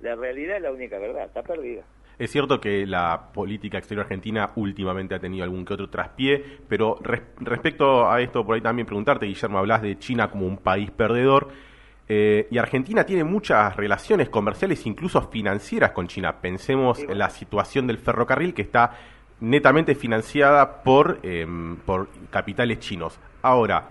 La 0.00 0.14
realidad 0.14 0.56
es 0.56 0.62
la 0.62 0.72
única 0.72 0.98
verdad, 0.98 1.24
está 1.24 1.42
perdida. 1.42 1.82
Es 2.18 2.30
cierto 2.30 2.60
que 2.60 2.86
la 2.86 3.32
política 3.32 3.78
exterior 3.78 4.04
argentina 4.04 4.50
últimamente 4.54 5.14
ha 5.14 5.18
tenido 5.18 5.42
algún 5.42 5.64
que 5.64 5.74
otro 5.74 5.90
traspié, 5.90 6.60
pero 6.68 6.98
respecto 7.40 8.08
a 8.08 8.20
esto, 8.20 8.46
por 8.46 8.54
ahí 8.54 8.60
también 8.60 8.86
preguntarte, 8.86 9.26
Guillermo, 9.26 9.58
hablas 9.58 9.82
de 9.82 9.98
China 9.98 10.30
como 10.30 10.46
un 10.46 10.58
país 10.58 10.90
perdedor. 10.90 11.48
Eh, 12.06 12.46
y 12.50 12.58
Argentina 12.58 13.04
tiene 13.04 13.24
muchas 13.24 13.74
relaciones 13.76 14.28
comerciales, 14.28 14.86
incluso 14.86 15.22
financieras 15.22 15.90
con 15.90 16.06
China. 16.06 16.40
Pensemos 16.40 17.00
en 17.00 17.18
la 17.18 17.30
situación 17.30 17.86
del 17.86 17.98
ferrocarril 17.98 18.54
que 18.54 18.62
está 18.62 18.92
netamente 19.40 19.94
financiada 19.94 20.82
por, 20.82 21.18
em, 21.22 21.76
por 21.78 22.08
capitales 22.30 22.78
chinos. 22.78 23.18
Ahora, 23.42 23.90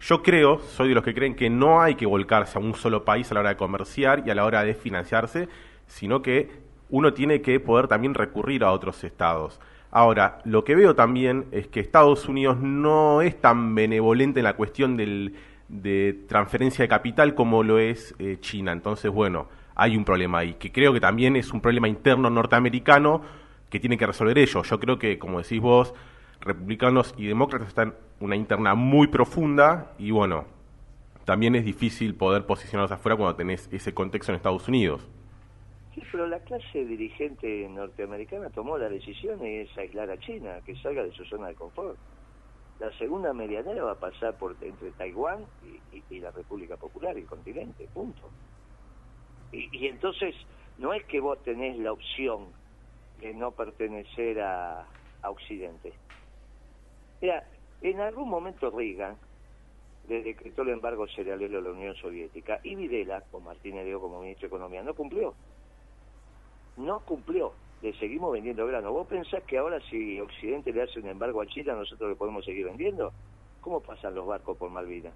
yo 0.00 0.22
creo, 0.22 0.60
soy 0.60 0.88
de 0.88 0.94
los 0.94 1.04
que 1.04 1.14
creen 1.14 1.34
que 1.34 1.50
no 1.50 1.80
hay 1.80 1.94
que 1.94 2.06
volcarse 2.06 2.58
a 2.58 2.60
un 2.60 2.74
solo 2.74 3.04
país 3.04 3.30
a 3.30 3.34
la 3.34 3.40
hora 3.40 3.50
de 3.50 3.56
comerciar 3.56 4.22
y 4.26 4.30
a 4.30 4.34
la 4.34 4.44
hora 4.44 4.64
de 4.64 4.74
financiarse, 4.74 5.48
sino 5.86 6.22
que 6.22 6.50
uno 6.90 7.12
tiene 7.12 7.40
que 7.40 7.58
poder 7.60 7.88
también 7.88 8.14
recurrir 8.14 8.64
a 8.64 8.72
otros 8.72 9.02
estados. 9.04 9.60
Ahora, 9.90 10.38
lo 10.44 10.64
que 10.64 10.74
veo 10.74 10.94
también 10.94 11.46
es 11.52 11.68
que 11.68 11.80
Estados 11.80 12.28
Unidos 12.28 12.58
no 12.58 13.22
es 13.22 13.40
tan 13.40 13.74
benevolente 13.74 14.40
en 14.40 14.44
la 14.44 14.54
cuestión 14.54 14.96
del, 14.96 15.34
de 15.68 16.24
transferencia 16.28 16.82
de 16.82 16.88
capital 16.88 17.34
como 17.34 17.62
lo 17.62 17.78
es 17.78 18.14
eh, 18.18 18.38
China. 18.40 18.72
Entonces, 18.72 19.10
bueno, 19.10 19.48
hay 19.74 19.96
un 19.96 20.04
problema 20.04 20.38
ahí, 20.38 20.54
que 20.54 20.72
creo 20.72 20.92
que 20.92 21.00
también 21.00 21.36
es 21.36 21.52
un 21.52 21.60
problema 21.60 21.88
interno 21.88 22.30
norteamericano 22.30 23.22
que 23.70 23.80
tiene 23.80 23.96
que 23.96 24.06
resolver 24.06 24.38
ellos. 24.38 24.68
Yo 24.68 24.78
creo 24.78 24.98
que, 24.98 25.18
como 25.18 25.40
decís 25.40 25.60
vos, 25.60 25.94
republicanos 26.44 27.14
y 27.16 27.26
demócratas 27.26 27.68
están 27.68 27.94
una 28.20 28.36
interna 28.36 28.74
muy 28.74 29.08
profunda 29.08 29.92
y 29.98 30.10
bueno, 30.10 30.44
también 31.24 31.54
es 31.54 31.64
difícil 31.64 32.14
poder 32.14 32.46
posicionarlos 32.46 32.92
afuera 32.92 33.16
cuando 33.16 33.36
tenés 33.36 33.68
ese 33.72 33.94
contexto 33.94 34.30
en 34.32 34.36
Estados 34.36 34.68
Unidos. 34.68 35.08
Sí, 35.94 36.02
pero 36.10 36.26
la 36.26 36.40
clase 36.40 36.84
dirigente 36.84 37.68
norteamericana 37.68 38.50
tomó 38.50 38.76
la 38.76 38.88
decisión 38.88 39.44
y 39.46 39.58
es 39.60 39.78
aislar 39.78 40.10
a 40.10 40.18
China, 40.18 40.60
que 40.66 40.76
salga 40.76 41.02
de 41.02 41.12
su 41.12 41.24
zona 41.24 41.48
de 41.48 41.54
confort. 41.54 41.96
La 42.80 42.90
segunda 42.98 43.32
medianera 43.32 43.84
va 43.84 43.92
a 43.92 44.00
pasar 44.00 44.36
por 44.36 44.56
entre 44.60 44.90
Taiwán 44.92 45.46
y, 46.10 46.18
la 46.18 46.32
República 46.32 46.76
Popular, 46.76 47.16
el 47.16 47.24
continente, 47.24 47.88
punto. 47.94 48.28
Y, 49.52 49.86
entonces 49.86 50.34
no 50.78 50.92
es 50.92 51.04
que 51.04 51.20
vos 51.20 51.40
tenés 51.44 51.78
la 51.78 51.92
opción 51.92 52.48
de 53.20 53.32
no 53.32 53.52
pertenecer 53.52 54.40
a 54.40 54.84
Occidente. 55.22 55.92
Mira, 57.24 57.42
en 57.80 58.00
algún 58.02 58.28
momento 58.28 58.68
Reagan 58.68 59.16
le 60.10 60.22
decretó 60.22 60.60
el 60.60 60.68
embargo 60.68 61.06
cerealero 61.08 61.58
a 61.58 61.62
la 61.62 61.70
Unión 61.70 61.94
Soviética 61.94 62.60
y 62.62 62.74
Videla, 62.74 63.22
con 63.30 63.44
Martínez 63.44 63.86
Leo 63.86 63.98
como 63.98 64.20
ministro 64.20 64.46
de 64.46 64.54
Economía, 64.54 64.82
no 64.82 64.92
cumplió. 64.92 65.32
No 66.76 67.00
cumplió. 67.00 67.54
Le 67.80 67.94
seguimos 67.94 68.30
vendiendo 68.30 68.66
grano. 68.66 68.92
¿Vos 68.92 69.06
pensás 69.06 69.42
que 69.44 69.56
ahora 69.56 69.80
si 69.88 70.20
Occidente 70.20 70.70
le 70.70 70.82
hace 70.82 71.00
un 71.00 71.08
embargo 71.08 71.40
a 71.40 71.46
China, 71.46 71.72
nosotros 71.72 72.10
le 72.10 72.16
podemos 72.16 72.44
seguir 72.44 72.66
vendiendo? 72.66 73.10
¿Cómo 73.62 73.80
pasan 73.80 74.14
los 74.14 74.26
barcos 74.26 74.58
por 74.58 74.68
Malvinas? 74.68 75.14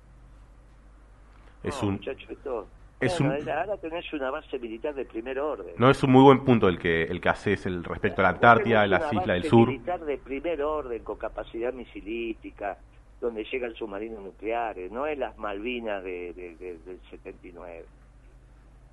Es 1.63 1.83
un... 1.83 1.93
Muchacho, 1.93 2.33
esto... 2.33 2.69
Es 3.01 3.21
un... 3.21 3.31
Ahora 3.31 3.77
tenés 3.77 4.13
una 4.13 4.31
base 4.31 4.59
militar 4.59 4.95
de 4.95 5.05
primer 5.05 5.39
orden. 5.39 5.75
No, 5.79 5.89
es 5.89 6.03
un 6.03 6.11
muy 6.11 6.23
buen 6.23 6.45
punto 6.45 6.69
el 6.69 6.79
que 6.79 7.05
el 7.05 7.21
que 7.21 7.29
haces 7.29 7.65
el 7.67 7.85
respecto 7.85 8.23
a 8.23 8.25
la 8.25 8.29
Antártida, 8.31 8.87
las 8.87 9.13
islas 9.13 9.27
del 9.27 9.45
sur. 9.45 9.69
militar 9.69 10.05
de 10.05 10.19
primer 10.19 10.63
orden, 10.63 11.05
con 11.05 11.17
capacidad 11.17 11.73
misilística, 11.73 12.77
donde 13.21 13.45
llegan 13.45 13.75
submarinos 13.75 14.21
nucleares, 14.21 14.91
no 14.91 15.07
es 15.07 15.17
las 15.17 15.39
Malvinas 15.39 16.03
de, 16.03 16.33
del 16.59 17.01
79. 17.11 17.85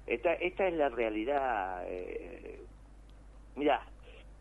Esta, 0.06 0.34
esta 0.34 0.68
es 0.68 0.74
la 0.76 0.90
realidad. 0.90 1.84
Eh, 1.88 2.64
mira, 3.56 3.82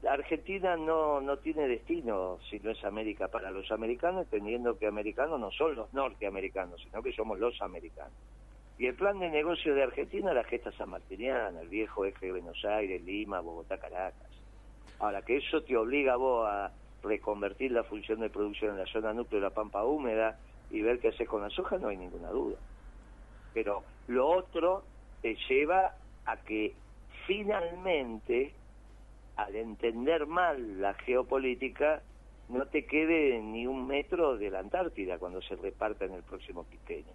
la 0.02 0.12
Argentina 0.12 0.76
no, 0.76 1.22
no 1.22 1.38
tiene 1.38 1.66
destino 1.66 2.38
si 2.50 2.58
no 2.60 2.70
es 2.70 2.84
América 2.84 3.28
para 3.28 3.50
los 3.50 3.72
americanos, 3.72 4.24
entendiendo 4.24 4.78
que 4.78 4.86
americanos 4.86 5.40
no 5.40 5.50
son 5.50 5.74
los 5.74 5.92
norteamericanos, 5.94 6.82
sino 6.82 7.02
que 7.02 7.12
somos 7.12 7.38
los 7.38 7.60
americanos. 7.62 8.12
Y 8.76 8.86
el 8.86 8.94
plan 8.94 9.20
de 9.20 9.30
negocio 9.30 9.74
de 9.74 9.84
Argentina 9.84 10.32
la 10.34 10.44
gesta 10.44 10.72
sanmartiniana, 10.72 11.60
el 11.60 11.68
viejo 11.68 12.04
eje 12.04 12.26
de 12.26 12.32
Buenos 12.32 12.64
Aires, 12.64 13.02
Lima, 13.04 13.40
Bogotá, 13.40 13.78
Caracas. 13.78 14.30
Ahora, 14.98 15.22
que 15.22 15.36
eso 15.36 15.62
te 15.62 15.76
obliga 15.76 16.14
a 16.14 16.16
vos 16.16 16.46
a 16.48 16.72
reconvertir 17.02 17.70
la 17.70 17.84
función 17.84 18.20
de 18.20 18.30
producción 18.30 18.72
en 18.72 18.78
la 18.78 18.86
zona 18.86 19.12
núcleo 19.12 19.40
de 19.40 19.46
la 19.46 19.54
pampa 19.54 19.84
húmeda 19.84 20.38
y 20.70 20.80
ver 20.82 20.98
qué 20.98 21.08
haces 21.08 21.28
con 21.28 21.42
la 21.42 21.50
soja, 21.50 21.78
no 21.78 21.88
hay 21.88 21.96
ninguna 21.96 22.30
duda. 22.30 22.56
Pero 23.52 23.84
lo 24.08 24.28
otro 24.28 24.82
te 25.22 25.36
lleva 25.48 25.94
a 26.24 26.36
que 26.38 26.74
finalmente, 27.26 28.52
al 29.36 29.54
entender 29.54 30.26
mal 30.26 30.80
la 30.80 30.94
geopolítica, 30.94 32.02
no 32.48 32.66
te 32.66 32.86
quede 32.86 33.40
ni 33.40 33.66
un 33.66 33.86
metro 33.86 34.36
de 34.36 34.50
la 34.50 34.60
Antártida 34.60 35.18
cuando 35.18 35.40
se 35.42 35.54
reparta 35.56 36.06
en 36.06 36.14
el 36.14 36.22
próximo 36.22 36.64
pequeño. 36.64 37.12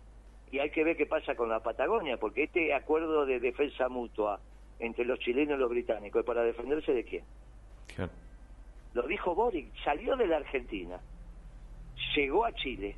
Y 0.52 0.60
hay 0.60 0.72
que 0.72 0.84
ver 0.84 0.98
qué 0.98 1.06
pasa 1.06 1.36
con 1.36 1.50
la 1.50 1.60
Patagonia, 1.60 2.18
porque 2.18 2.44
este 2.44 2.74
acuerdo 2.74 3.26
de 3.26 3.40
defensa 3.40 3.88
mutua 3.88 4.40
entre 4.80 5.06
los 5.06 5.20
chilenos 5.20 5.58
y 5.58 5.60
los 5.60 5.70
británicos 5.70 6.22
es 6.22 6.26
para 6.26 6.44
defenderse 6.44 6.94
de 6.94 7.04
quién. 7.04 7.24
Lo 8.94 9.04
dijo 9.04 9.36
Boric, 9.36 9.68
salió 9.84 10.16
de 10.16 10.28
la 10.28 10.38
Argentina, 10.38 11.00
llegó 12.16 12.46
a 12.46 12.54
Chile 12.54 12.96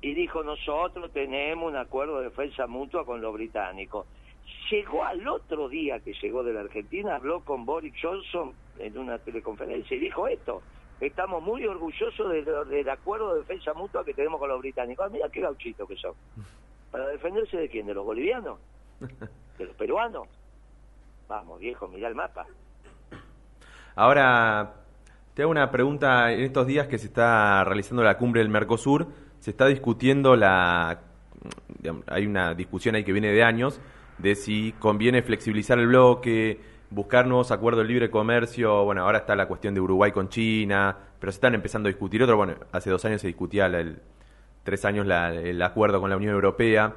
y 0.00 0.14
dijo 0.14 0.44
nosotros 0.44 1.10
tenemos 1.12 1.70
un 1.70 1.76
acuerdo 1.76 2.18
de 2.18 2.24
defensa 2.24 2.66
mutua 2.66 3.04
con 3.04 3.20
los 3.20 3.32
británicos. 3.32 4.06
Llegó 4.70 5.02
al 5.02 5.26
otro 5.26 5.68
día 5.68 6.00
que 6.00 6.12
llegó 6.12 6.42
de 6.42 6.52
la 6.52 6.60
Argentina, 6.60 7.16
habló 7.16 7.40
con 7.40 7.64
Boris 7.64 7.94
Johnson 8.00 8.52
en 8.78 8.98
una 8.98 9.18
teleconferencia 9.18 9.96
y 9.96 10.00
dijo 10.00 10.28
esto, 10.28 10.62
estamos 11.00 11.42
muy 11.42 11.66
orgullosos 11.66 12.32
del 12.68 12.88
acuerdo 12.88 13.34
de 13.34 13.40
defensa 13.40 13.74
mutua 13.74 14.04
que 14.04 14.14
tenemos 14.14 14.38
con 14.38 14.48
los 14.48 14.60
británicos. 14.60 15.06
Ah, 15.06 15.10
mira 15.12 15.28
qué 15.28 15.40
gauchito 15.40 15.86
que 15.86 15.96
son. 15.96 16.14
¿Para 16.90 17.08
defenderse 17.08 17.56
de 17.56 17.68
quién? 17.68 17.86
¿De 17.86 17.94
los 17.94 18.04
bolivianos? 18.04 18.58
¿De 19.58 19.64
los 19.64 19.74
peruanos? 19.76 20.28
Vamos, 21.28 21.58
viejo, 21.60 21.88
mira 21.88 22.08
el 22.08 22.14
mapa. 22.14 22.46
Ahora, 23.96 24.74
te 25.34 25.42
hago 25.42 25.50
una 25.50 25.70
pregunta. 25.70 26.32
En 26.32 26.40
estos 26.40 26.66
días 26.66 26.86
que 26.86 26.98
se 26.98 27.06
está 27.06 27.64
realizando 27.64 28.02
la 28.02 28.16
cumbre 28.16 28.40
del 28.40 28.50
Mercosur, 28.50 29.08
se 29.40 29.50
está 29.50 29.66
discutiendo 29.66 30.36
la. 30.36 31.00
hay 32.06 32.26
una 32.26 32.54
discusión 32.54 32.94
ahí 32.94 33.04
que 33.04 33.12
viene 33.12 33.32
de 33.32 33.42
años 33.42 33.80
de 34.18 34.34
si 34.34 34.72
conviene 34.78 35.22
flexibilizar 35.22 35.78
el 35.78 35.88
bloque, 35.88 36.60
buscar 36.94 37.26
nuevos 37.26 37.50
acuerdos 37.50 37.82
de 37.82 37.88
libre 37.88 38.10
comercio. 38.10 38.84
Bueno, 38.84 39.02
ahora 39.02 39.18
está 39.18 39.34
la 39.34 39.46
cuestión 39.46 39.74
de 39.74 39.80
Uruguay 39.80 40.12
con 40.12 40.28
China, 40.28 40.96
pero 41.18 41.32
se 41.32 41.36
están 41.36 41.54
empezando 41.54 41.88
a 41.88 41.90
discutir 41.90 42.22
otro. 42.22 42.36
Bueno, 42.36 42.54
hace 42.72 42.88
dos 42.90 43.04
años 43.04 43.20
se 43.20 43.26
discutía, 43.26 43.66
el, 43.66 44.00
tres 44.62 44.84
años, 44.84 45.06
el 45.06 45.60
acuerdo 45.60 46.00
con 46.00 46.08
la 46.08 46.16
Unión 46.16 46.32
Europea. 46.32 46.94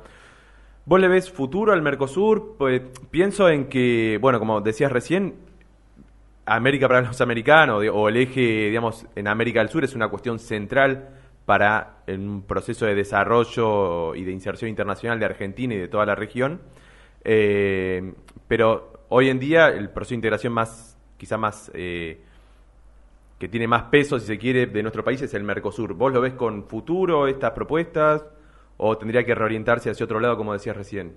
¿Vos 0.86 1.00
le 1.00 1.08
ves 1.08 1.32
futuro 1.32 1.74
al 1.74 1.82
Mercosur? 1.82 2.56
Pues 2.58 2.82
pienso 3.10 3.50
en 3.50 3.68
que, 3.68 4.20
bueno, 4.22 4.40
como 4.40 4.62
decías 4.62 4.92
recién, 4.92 5.36
América 6.46 6.88
para 6.88 7.02
los 7.02 7.20
americanos 7.20 7.84
o 7.92 8.08
el 8.08 8.18
eje, 8.18 8.68
digamos, 8.70 9.06
en 9.16 9.28
América 9.28 9.60
del 9.60 9.70
Sur 9.70 9.84
es 9.84 9.96
una 9.96 10.08
cuestión 10.08 10.40
central 10.40 11.10
para 11.46 12.04
un 12.08 12.44
proceso 12.44 12.86
de 12.86 12.96
desarrollo 12.96 14.16
y 14.16 14.24
de 14.24 14.32
inserción 14.32 14.70
internacional 14.70 15.20
de 15.20 15.26
Argentina 15.26 15.74
y 15.74 15.78
de 15.78 15.88
toda 15.88 16.06
la 16.06 16.16
región. 16.16 16.62
Eh, 17.24 18.14
pero 18.48 18.97
hoy 19.10 19.30
en 19.30 19.40
día 19.40 19.70
el 19.70 19.90
proceso 19.90 20.12
de 20.12 20.16
integración 20.16 20.54
más, 20.54 20.98
quizá 21.18 21.38
más, 21.38 21.72
eh, 21.74 22.20
que 23.40 23.48
tiene 23.48 23.68
más 23.68 23.84
peso, 23.84 24.20
si 24.20 24.28
se 24.28 24.38
quiere, 24.38 24.66
de 24.66 24.82
nuestro 24.82 25.04
país 25.04 25.22
es 25.22 25.34
el 25.34 25.44
Mercosur. 25.44 25.94
¿Vos 25.94 26.12
lo 26.12 26.22
ves 26.22 26.34
con 26.34 26.64
futuro 26.66 27.28
estas 27.28 27.52
propuestas 27.52 28.26
o 28.78 28.98
tendría 28.98 29.24
que 29.24 29.36
reorientarse 29.36 29.90
hacia 29.90 30.04
otro 30.06 30.20
lado, 30.20 30.38
como 30.38 30.54
decías 30.54 30.76
recién? 30.76 31.16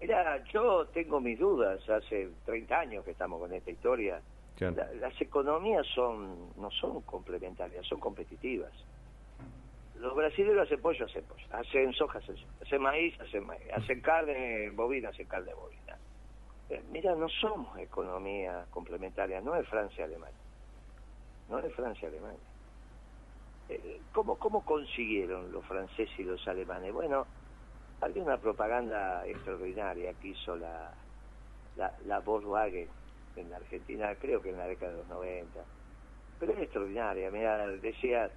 Mira, 0.00 0.42
yo 0.52 0.86
tengo 0.94 1.20
mis 1.20 1.38
dudas, 1.38 1.86
hace 1.90 2.30
30 2.46 2.78
años 2.78 3.04
que 3.04 3.10
estamos 3.10 3.38
con 3.38 3.52
esta 3.52 3.70
historia. 3.70 4.20
las 4.58 5.20
economías 5.20 5.86
son 5.94 6.50
no 6.56 6.70
son 6.70 7.02
complementarias, 7.02 7.86
son 7.86 8.00
competitivas. 8.00 8.72
Los 9.98 10.14
brasileños 10.14 10.62
hacen 10.62 10.80
pollo, 10.80 11.04
hacen 11.04 11.24
pollo, 11.24 11.44
hacen 11.50 11.92
soja, 11.92 12.18
hacen 12.18 12.36
soja, 12.36 12.52
hacen 12.62 12.80
maíz, 12.80 13.20
hacen 13.20 13.46
maíz, 13.46 13.62
hacen 13.74 14.00
carne 14.00 14.70
bovina, 14.70 15.10
hacen 15.10 15.26
carne 15.26 15.52
bovina. 15.52 15.79
Eh, 16.70 16.80
mira, 16.92 17.16
no 17.16 17.28
somos 17.28 17.76
economías 17.78 18.66
complementarias, 18.68 19.42
no 19.42 19.56
es 19.56 19.68
Francia 19.68 20.04
Alemania, 20.04 20.38
no 21.48 21.58
es 21.58 21.74
Francia 21.74 22.08
Alemania. 22.08 22.38
Eh, 23.68 24.00
¿cómo, 24.12 24.38
¿Cómo 24.38 24.64
consiguieron 24.64 25.50
los 25.50 25.64
franceses 25.66 26.16
y 26.18 26.22
los 26.22 26.46
alemanes? 26.46 26.92
Bueno, 26.92 27.26
había 28.00 28.22
una 28.22 28.38
propaganda 28.38 29.26
extraordinaria 29.26 30.14
que 30.14 30.28
hizo 30.28 30.54
la, 30.56 30.92
la, 32.06 32.20
Volkswagen 32.20 32.88
en 33.34 33.50
la 33.50 33.56
Argentina, 33.56 34.14
creo 34.14 34.40
que 34.40 34.50
en 34.50 34.58
la 34.58 34.66
década 34.66 34.92
de 34.92 34.98
los 34.98 35.08
90. 35.08 35.64
Pero 36.38 36.52
es 36.52 36.58
extraordinaria, 36.60 37.30
mira, 37.32 37.66
decía, 37.66 38.30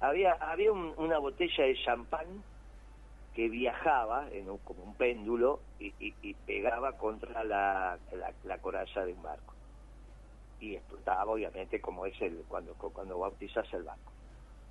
había, 0.00 0.32
había 0.32 0.72
una 0.72 1.18
botella 1.18 1.64
de 1.64 1.76
champán 1.84 2.42
que 3.38 3.48
viajaba 3.48 4.28
en 4.32 4.50
un, 4.50 4.58
como 4.58 4.82
un 4.82 4.94
péndulo 4.96 5.60
y, 5.78 6.34
pegaba 6.44 6.96
contra 6.96 7.44
la, 7.44 7.96
la, 8.42 8.58
coraza 8.58 9.04
de 9.04 9.12
un 9.12 9.22
barco. 9.22 9.54
Y 10.58 10.74
explotaba, 10.74 11.30
obviamente, 11.30 11.80
como 11.80 12.04
es 12.04 12.20
el 12.20 12.42
cuando, 12.48 12.74
cuando 12.74 13.16
bautizas 13.16 13.72
el 13.74 13.84
barco. 13.84 14.10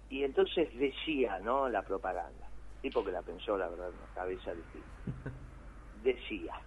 Y 0.10 0.26
entonces 0.26 0.78
decía, 0.78 1.40
¿no?, 1.40 1.70
la 1.70 1.82
propaganda 1.82 2.46
tipo 2.82 3.06
que 3.06 3.12
la 3.14 3.22
pensó, 3.22 3.58
la 3.58 3.70
verdad, 3.70 3.88
una 3.88 4.14
cabeza 4.14 4.54
difícil. 4.54 4.84
Decía, 6.04 6.60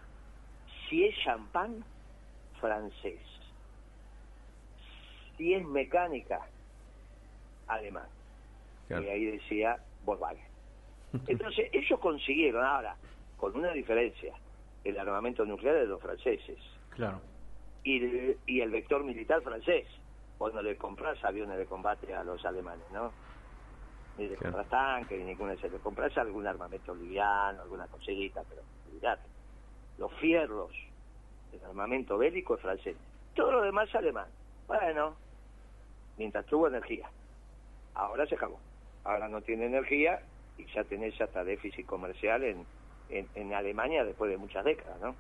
si 0.89 1.05
es 1.05 1.15
champán, 1.23 1.85
francés. 2.63 3.21
Si 5.37 5.53
es 5.53 5.67
mecánica, 5.67 6.41
alemán. 7.67 8.09
Y 8.89 8.95
ahí 8.95 9.27
decía 9.27 9.79
Volkswagen. 10.07 10.50
Entonces, 11.27 11.69
ellos 11.73 11.99
consiguieron, 12.01 12.65
ahora, 12.65 12.97
con 13.37 13.57
una 13.57 13.73
diferencia, 13.73 14.35
el 14.85 14.99
armamento 14.99 15.45
nuclear 15.45 15.77
de 15.77 15.87
los 15.87 16.01
franceses. 16.01 16.59
Claro. 16.91 17.21
Y 17.83 18.05
el, 18.05 18.39
y 18.47 18.61
el 18.61 18.71
vector 18.71 19.03
militar 19.03 19.43
francés. 19.43 19.87
vos 20.39 20.53
no 20.55 20.63
le 20.63 20.77
compras 20.77 21.23
aviones 21.25 21.59
de 21.59 21.67
combate 21.67 22.15
a 22.15 22.23
los 22.23 22.45
alemanes, 22.45 22.85
¿no? 22.93 23.13
Ni 24.19 24.29
le 24.29 24.37
compras 24.37 24.69
tanques, 24.69 25.19
ni 25.19 25.25
ninguna 25.25 25.55
de 25.55 25.71
Le 25.71 25.79
compras 25.79 26.17
algún 26.19 26.47
armamento 26.47 26.95
liviano, 26.95 27.63
alguna 27.63 27.87
cosita, 27.87 28.43
pero 28.49 28.63
mirate. 28.93 29.29
Los 29.99 30.13
fierros 30.15 30.73
el 31.53 31.65
armamento 31.65 32.17
bélico 32.19 32.55
es 32.55 32.61
francés. 32.61 32.97
Todo 33.35 33.53
lo 33.53 33.63
demás 33.63 33.89
es 33.89 33.95
alemán. 33.95 34.29
Bueno, 34.67 35.17
mientras 36.17 36.47
tuvo 36.47 36.69
energía. 36.69 37.09
Ahora 37.95 38.27
se 38.27 38.35
acabó. 38.35 38.59
Ahora 39.05 39.29
no 39.29 39.41
tiene 39.43 39.67
energía 39.67 40.23
y 40.61 40.73
ya 40.75 40.85
tenés 40.85 41.21
hasta 41.21 41.45
déficit 41.45 41.87
comercial 41.87 42.43
en, 42.45 42.67
en, 43.11 43.55
Alemania 43.55 44.05
después 44.05 44.31
de 44.31 44.37
muchas 44.37 44.65
décadas, 44.65 45.01
¿no? 45.01 45.15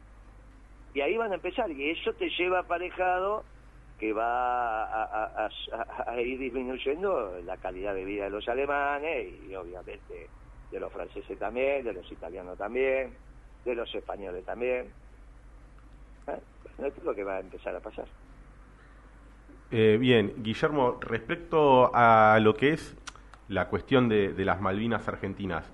Y 0.95 1.01
ahí 1.01 1.17
van 1.17 1.33
a 1.33 1.37
empezar 1.37 1.71
y 1.71 1.91
eso 1.91 2.13
te 2.15 2.29
lleva 2.31 2.61
aparejado 2.61 3.45
que 3.99 4.13
va 4.13 5.45
a, 5.45 6.21
ir 6.21 6.39
disminuyendo 6.39 7.39
la 7.45 7.57
calidad 7.59 7.95
de 7.95 8.05
vida 8.05 8.25
de 8.25 8.31
los 8.31 8.49
alemanes 8.49 9.29
y 9.49 9.55
obviamente 9.55 10.29
de 10.71 10.81
los 10.81 10.93
franceses 10.93 11.39
también, 11.39 11.85
de 11.85 11.93
los 11.93 12.11
italianos 12.11 12.57
también, 12.57 13.15
de 13.65 13.75
los 13.75 13.95
españoles 13.95 14.45
también. 14.45 14.87
¿Eh? 16.29 16.41
Esto 16.79 17.01
es 17.01 17.05
lo 17.05 17.15
que 17.15 17.25
va 17.25 17.37
a 17.37 17.41
empezar 17.41 17.77
a 17.77 17.81
pasar. 17.81 18.07
Eh, 19.73 19.99
bien, 20.01 20.35
Guillermo, 20.39 20.99
respecto 21.01 21.95
a 21.95 22.39
lo 22.41 22.55
que 22.55 22.73
es 22.73 22.97
la 23.51 23.67
cuestión 23.67 24.09
de, 24.09 24.33
las 24.39 24.61
Malvinas 24.61 25.07
argentinas, 25.09 25.65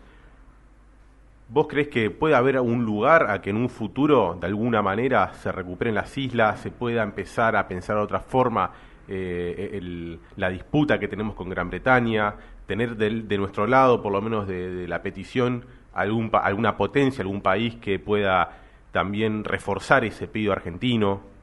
¿vos 1.48 1.66
crees 1.68 1.88
que 1.88 2.10
puede 2.10 2.34
haber 2.34 2.58
un 2.58 2.84
lugar 2.84 3.30
a 3.30 3.40
que 3.40 3.50
en 3.50 3.56
un 3.56 3.68
futuro, 3.68 4.36
de 4.40 4.46
alguna 4.46 4.82
manera, 4.82 5.32
se 5.34 5.52
recuperen 5.52 5.94
las 5.94 6.16
islas, 6.16 6.60
se 6.60 6.70
pueda 6.70 7.02
empezar 7.02 7.54
a 7.54 7.68
pensar 7.68 7.96
de 7.96 8.02
otra 8.02 8.20
forma 8.20 8.70
eh, 9.08 10.18
la 10.36 10.48
disputa 10.48 10.98
que 10.98 11.06
tenemos 11.06 11.34
con 11.34 11.50
Gran 11.50 11.68
Bretaña, 11.68 12.34
tener 12.66 12.96
de, 12.96 13.38
nuestro 13.38 13.66
lado, 13.66 14.02
por 14.02 14.10
lo 14.10 14.22
menos 14.22 14.48
de, 14.48 14.88
la 14.88 15.02
petición, 15.02 15.64
algún, 15.92 16.30
alguna 16.32 16.76
potencia, 16.76 17.22
algún 17.22 17.42
país 17.42 17.76
que 17.76 17.98
pueda 17.98 18.58
también 18.90 19.44
reforzar 19.44 20.04
ese 20.04 20.26
pedido 20.26 20.52
argentino? 20.52 21.35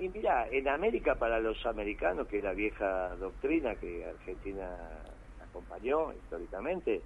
Y 0.00 0.08
mira, 0.08 0.46
en 0.50 0.68
América 0.68 1.16
para 1.16 1.40
los 1.40 1.64
americanos, 1.66 2.28
que 2.28 2.38
es 2.38 2.44
la 2.44 2.52
vieja 2.52 3.16
doctrina 3.16 3.74
que 3.74 4.04
Argentina 4.04 4.76
acompañó 5.40 6.12
históricamente, 6.12 7.02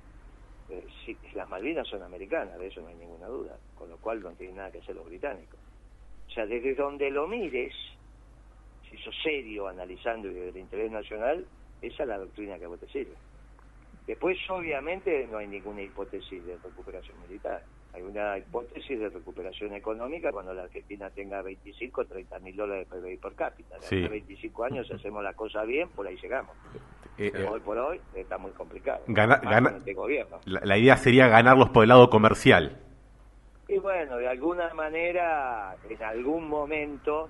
eh, 0.68 0.86
las 1.34 1.48
Malvinas 1.48 1.88
son 1.88 2.02
americanas, 2.02 2.58
de 2.58 2.66
eso 2.66 2.82
no 2.82 2.88
hay 2.88 2.96
ninguna 2.96 3.26
duda, 3.28 3.56
con 3.74 3.88
lo 3.88 3.96
cual 3.96 4.20
no 4.20 4.32
tiene 4.32 4.54
nada 4.54 4.70
que 4.70 4.78
hacer 4.78 4.94
los 4.94 5.06
británicos. 5.06 5.58
O 6.28 6.30
sea, 6.30 6.44
desde 6.44 6.74
donde 6.74 7.10
lo 7.10 7.26
mires, 7.26 7.74
si 8.90 8.96
sos 8.98 9.14
serio 9.22 9.68
analizando 9.68 10.30
y 10.30 10.34
desde 10.34 10.50
el 10.50 10.56
interés 10.58 10.90
nacional, 10.90 11.46
esa 11.80 12.02
es 12.02 12.08
la 12.08 12.18
doctrina 12.18 12.58
que 12.58 12.66
a 12.66 12.68
vos 12.68 12.80
te 12.80 12.88
sirve. 12.88 13.14
Después, 14.06 14.38
obviamente, 14.50 15.26
no 15.30 15.38
hay 15.38 15.46
ninguna 15.46 15.82
hipótesis 15.82 16.44
de 16.44 16.56
recuperación 16.58 17.20
militar. 17.22 17.62
Hay 17.94 18.02
una 18.02 18.38
hipótesis 18.38 18.98
de 18.98 19.10
recuperación 19.10 19.74
económica 19.74 20.32
cuando 20.32 20.54
la 20.54 20.62
Argentina 20.62 21.10
tenga 21.10 21.42
25 21.42 22.00
o 22.00 22.04
30 22.06 22.38
mil 22.38 22.56
dólares 22.56 22.88
de 22.88 23.00
PBI 23.00 23.16
por 23.18 23.34
cápita. 23.34 23.76
En 23.90 24.10
25 24.10 24.64
años, 24.64 24.86
si 24.86 24.92
hacemos 24.94 25.22
la 25.22 25.34
cosa 25.34 25.62
bien, 25.64 25.88
por 25.90 26.06
ahí 26.06 26.16
llegamos. 26.16 26.56
Eh, 27.18 27.30
eh, 27.34 27.46
hoy 27.50 27.60
por 27.60 27.76
hoy 27.76 28.00
está 28.14 28.38
muy 28.38 28.52
complicado. 28.52 29.02
este 29.76 29.92
gobierno. 29.92 30.40
La, 30.46 30.78
idea 30.78 30.96
sería 30.96 31.28
ganarlos 31.28 31.68
por 31.68 31.84
el 31.84 31.90
lado 31.90 32.08
comercial. 32.08 32.78
Y 33.68 33.78
bueno, 33.78 34.16
de 34.16 34.28
alguna 34.28 34.72
manera, 34.72 35.76
en 35.88 36.02
algún 36.02 36.48
momento, 36.48 37.28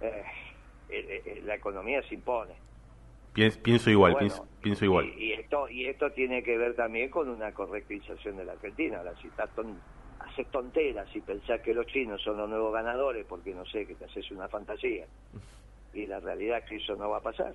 eh, 0.00 1.42
la 1.44 1.54
economía 1.54 2.02
se 2.02 2.14
impone. 2.14 2.65
Pienso, 3.36 3.90
igual, 3.90 4.16
pienso, 4.62 4.84
igual. 4.86 5.12
Y, 5.18 5.32
esto 5.32 5.68
y 5.68 5.84
esto 5.84 6.10
tiene 6.12 6.42
que 6.42 6.56
ver 6.56 6.74
también 6.74 7.10
con 7.10 7.28
una 7.28 7.52
correctización 7.52 8.38
de 8.38 8.46
la 8.46 8.52
Argentina. 8.52 8.96
Ahora, 8.98 9.14
si 9.20 9.28
estás 9.28 9.50
haces 10.20 10.46
tonteras 10.50 11.14
y 11.14 11.20
pensás 11.20 11.60
que 11.60 11.74
los 11.74 11.86
chinos 11.86 12.22
son 12.22 12.38
los 12.38 12.48
nuevos 12.48 12.72
ganadores, 12.72 13.26
porque 13.26 13.54
no 13.54 13.66
sé, 13.66 13.86
que 13.86 13.94
te 13.94 14.06
haces 14.06 14.30
una 14.30 14.48
fantasía. 14.48 15.04
Y 15.92 16.06
la 16.06 16.18
realidad 16.18 16.58
es 16.58 16.64
que 16.64 16.76
eso 16.76 16.96
no 16.96 17.10
va 17.10 17.18
a 17.18 17.22
pasar. 17.22 17.54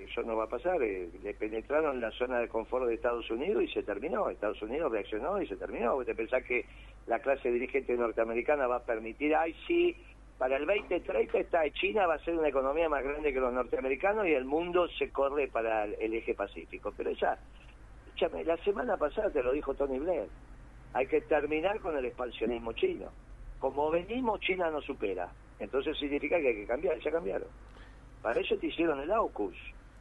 Eso 0.00 0.22
no 0.22 0.34
va 0.34 0.44
a 0.44 0.48
pasar. 0.48 0.82
Eh, 0.82 1.08
le 1.22 1.34
penetraron 1.34 2.00
la 2.00 2.10
zona 2.10 2.40
de 2.40 2.48
confort 2.48 2.86
de 2.86 2.94
Estados 2.94 3.30
Unidos 3.30 3.62
y 3.62 3.68
se 3.68 3.84
terminó. 3.84 4.30
Estados 4.30 4.60
Unidos 4.62 4.90
reaccionó 4.90 5.40
y 5.40 5.46
se 5.46 5.56
terminó. 5.56 6.02
¿Te 6.04 6.14
pensás 6.16 6.42
que 6.42 6.64
la 7.06 7.20
clase 7.20 7.52
dirigente 7.52 7.96
norteamericana 7.96 8.66
va 8.66 8.76
a 8.76 8.84
permitir, 8.84 9.36
ay, 9.36 9.54
sí, 9.68 9.96
para 10.40 10.56
el 10.56 10.64
2030 10.64 11.38
está 11.38 11.70
China 11.70 12.06
va 12.06 12.14
a 12.14 12.24
ser 12.24 12.34
una 12.34 12.48
economía 12.48 12.88
más 12.88 13.04
grande 13.04 13.30
que 13.30 13.40
los 13.40 13.52
norteamericanos 13.52 14.26
y 14.26 14.32
el 14.32 14.46
mundo 14.46 14.88
se 14.98 15.10
corre 15.10 15.48
para 15.48 15.84
el 15.84 16.14
eje 16.14 16.32
pacífico. 16.32 16.94
Pero 16.96 17.10
ya, 17.10 17.38
escúchame, 18.06 18.42
la 18.44 18.56
semana 18.64 18.96
pasada 18.96 19.28
te 19.28 19.42
lo 19.42 19.52
dijo 19.52 19.74
Tony 19.74 19.98
Blair, 19.98 20.30
hay 20.94 21.06
que 21.08 21.20
terminar 21.20 21.78
con 21.80 21.94
el 21.94 22.06
expansionismo 22.06 22.72
chino. 22.72 23.10
Como 23.58 23.90
venimos, 23.90 24.40
China 24.40 24.70
no 24.70 24.80
supera. 24.80 25.30
Entonces 25.58 25.98
significa 25.98 26.40
que 26.40 26.48
hay 26.48 26.56
que 26.56 26.66
cambiar, 26.66 26.98
ya 27.00 27.10
cambiaron. 27.10 27.48
Para 28.22 28.40
eso 28.40 28.56
te 28.56 28.68
hicieron 28.68 28.98
el 28.98 29.12
AUKUS. 29.12 29.56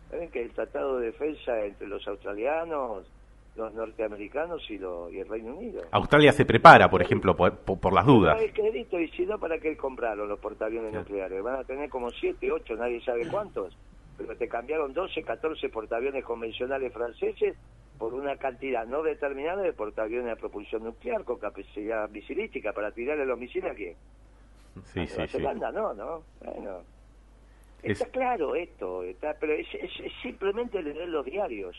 ¿Ven 0.09 0.31
que 0.31 0.41
el 0.43 0.53
tratado 0.53 0.99
de 0.99 1.07
defensa 1.07 1.65
entre 1.65 1.85
los 1.85 2.07
australianos, 2.07 3.11
los 3.59 3.73
norteamericanos 3.73 4.63
y, 4.69 4.75
y 4.75 5.19
el 5.19 5.27
Reino 5.27 5.53
Unido. 5.53 5.83
Australia 5.91 6.31
se 6.31 6.45
prepara, 6.45 6.89
por 6.89 7.01
ejemplo, 7.01 7.35
por, 7.35 7.93
las 7.93 8.05
dudas. 8.05 8.41
el 8.41 8.53
crédito 8.53 8.97
y 8.99 9.09
si 9.09 9.25
no, 9.25 9.37
¿para 9.37 9.59
qué 9.59 9.75
compraron 9.75 10.29
los 10.29 10.39
portaaviones 10.39 10.93
nucleares? 10.93 11.43
Van 11.43 11.59
a 11.59 11.63
tener 11.65 11.89
como 11.89 12.09
7, 12.09 12.51
8, 12.51 12.75
nadie 12.77 13.01
sabe 13.01 13.27
cuántos, 13.27 13.77
pero 14.17 14.35
te 14.37 14.47
cambiaron 14.47 14.93
12, 14.93 15.23
14 15.23 15.69
portaaviones 15.69 16.23
convencionales 16.23 16.93
franceses 16.93 17.55
por 17.97 18.13
una 18.13 18.37
cantidad 18.37 18.87
no 18.87 19.03
determinada 19.03 19.61
de 19.61 19.73
portaaviones 19.73 20.31
a 20.31 20.35
propulsión 20.37 20.85
nuclear 20.85 21.25
con 21.25 21.37
capacidad 21.37 22.09
misilística 22.09 22.71
para 22.71 22.91
tirarle 22.91 23.25
los 23.25 23.37
misiles 23.37 23.71
a 23.71 23.75
quién. 23.75 23.95
Sí, 24.85 25.05
sí, 25.05 25.27
sí. 25.27 25.37
no, 25.39 25.93
¿no? 25.93 26.23
Bueno. 26.39 26.79
Está 27.83 28.05
claro 28.07 28.55
esto, 28.55 29.03
está, 29.03 29.35
pero 29.39 29.53
es, 29.53 29.67
es 29.73 29.91
simplemente 30.21 30.81
leer 30.81 31.09
los 31.09 31.25
diarios. 31.25 31.75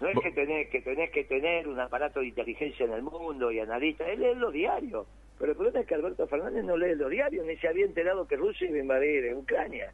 No 0.00 0.08
es 0.08 0.18
que 0.20 0.30
tenés, 0.32 0.68
que 0.68 0.80
tenés 0.82 1.10
que 1.10 1.24
tener 1.24 1.68
un 1.68 1.80
aparato 1.80 2.20
de 2.20 2.26
inteligencia 2.26 2.84
en 2.84 2.92
el 2.92 3.02
mundo 3.02 3.50
y 3.50 3.60
analista, 3.60 4.06
él 4.06 4.20
lee 4.20 4.34
los 4.34 4.52
diarios. 4.52 5.06
Pero 5.38 5.52
el 5.52 5.56
problema 5.56 5.80
es 5.80 5.86
que 5.86 5.94
Alberto 5.94 6.26
Fernández 6.26 6.64
no 6.64 6.76
lee 6.76 6.94
los 6.94 7.10
diarios, 7.10 7.46
ni 7.46 7.56
se 7.56 7.68
había 7.68 7.84
enterado 7.84 8.26
que 8.26 8.36
Rusia 8.36 8.68
iba 8.68 8.78
a 8.78 8.80
invadir 8.80 9.34
Ucrania. 9.34 9.92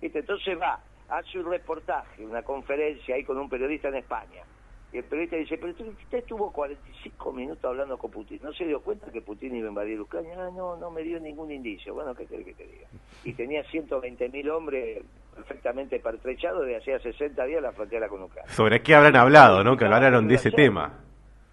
Entonces 0.00 0.58
va, 0.60 0.80
hace 1.08 1.38
un 1.38 1.50
reportaje, 1.50 2.24
una 2.24 2.42
conferencia 2.42 3.14
ahí 3.14 3.24
con 3.24 3.38
un 3.38 3.48
periodista 3.48 3.88
en 3.88 3.96
España 3.96 4.44
y 4.92 4.98
el 4.98 5.04
periodista 5.04 5.36
dice, 5.36 5.58
pero 5.58 5.72
usted 5.72 6.18
estuvo 6.18 6.50
45 6.50 7.32
minutos 7.32 7.64
hablando 7.64 7.98
con 7.98 8.10
Putin. 8.10 8.40
¿No 8.42 8.52
se 8.54 8.64
dio 8.64 8.80
cuenta 8.80 9.12
que 9.12 9.20
Putin 9.20 9.54
iba 9.54 9.66
a 9.66 9.68
invadir 9.68 10.00
Ucrania? 10.00 10.32
Ah, 10.38 10.50
no, 10.50 10.76
no 10.76 10.90
me 10.90 11.02
dio 11.02 11.20
ningún 11.20 11.50
indicio. 11.50 11.92
Bueno, 11.92 12.14
¿qué 12.14 12.24
quiere 12.24 12.44
que 12.44 12.54
te 12.54 12.66
diga? 12.66 12.88
Y 13.22 13.34
tenía 13.34 13.62
120.000 13.64 14.50
hombres 14.50 15.04
perfectamente 15.38 16.00
pertrechados 16.00 16.66
de 16.66 16.76
hacía 16.76 16.98
60 16.98 17.44
días 17.44 17.62
la 17.62 17.72
frontera 17.72 18.08
con 18.08 18.22
Ucrania. 18.22 18.50
¿Sobre 18.52 18.82
qué 18.82 18.94
habrán 18.94 19.16
hablado, 19.16 19.62
no? 19.62 19.76
Que 19.76 19.84
hablaron 19.84 20.26
de 20.26 20.34
ese 20.34 20.50
tema. 20.50 20.92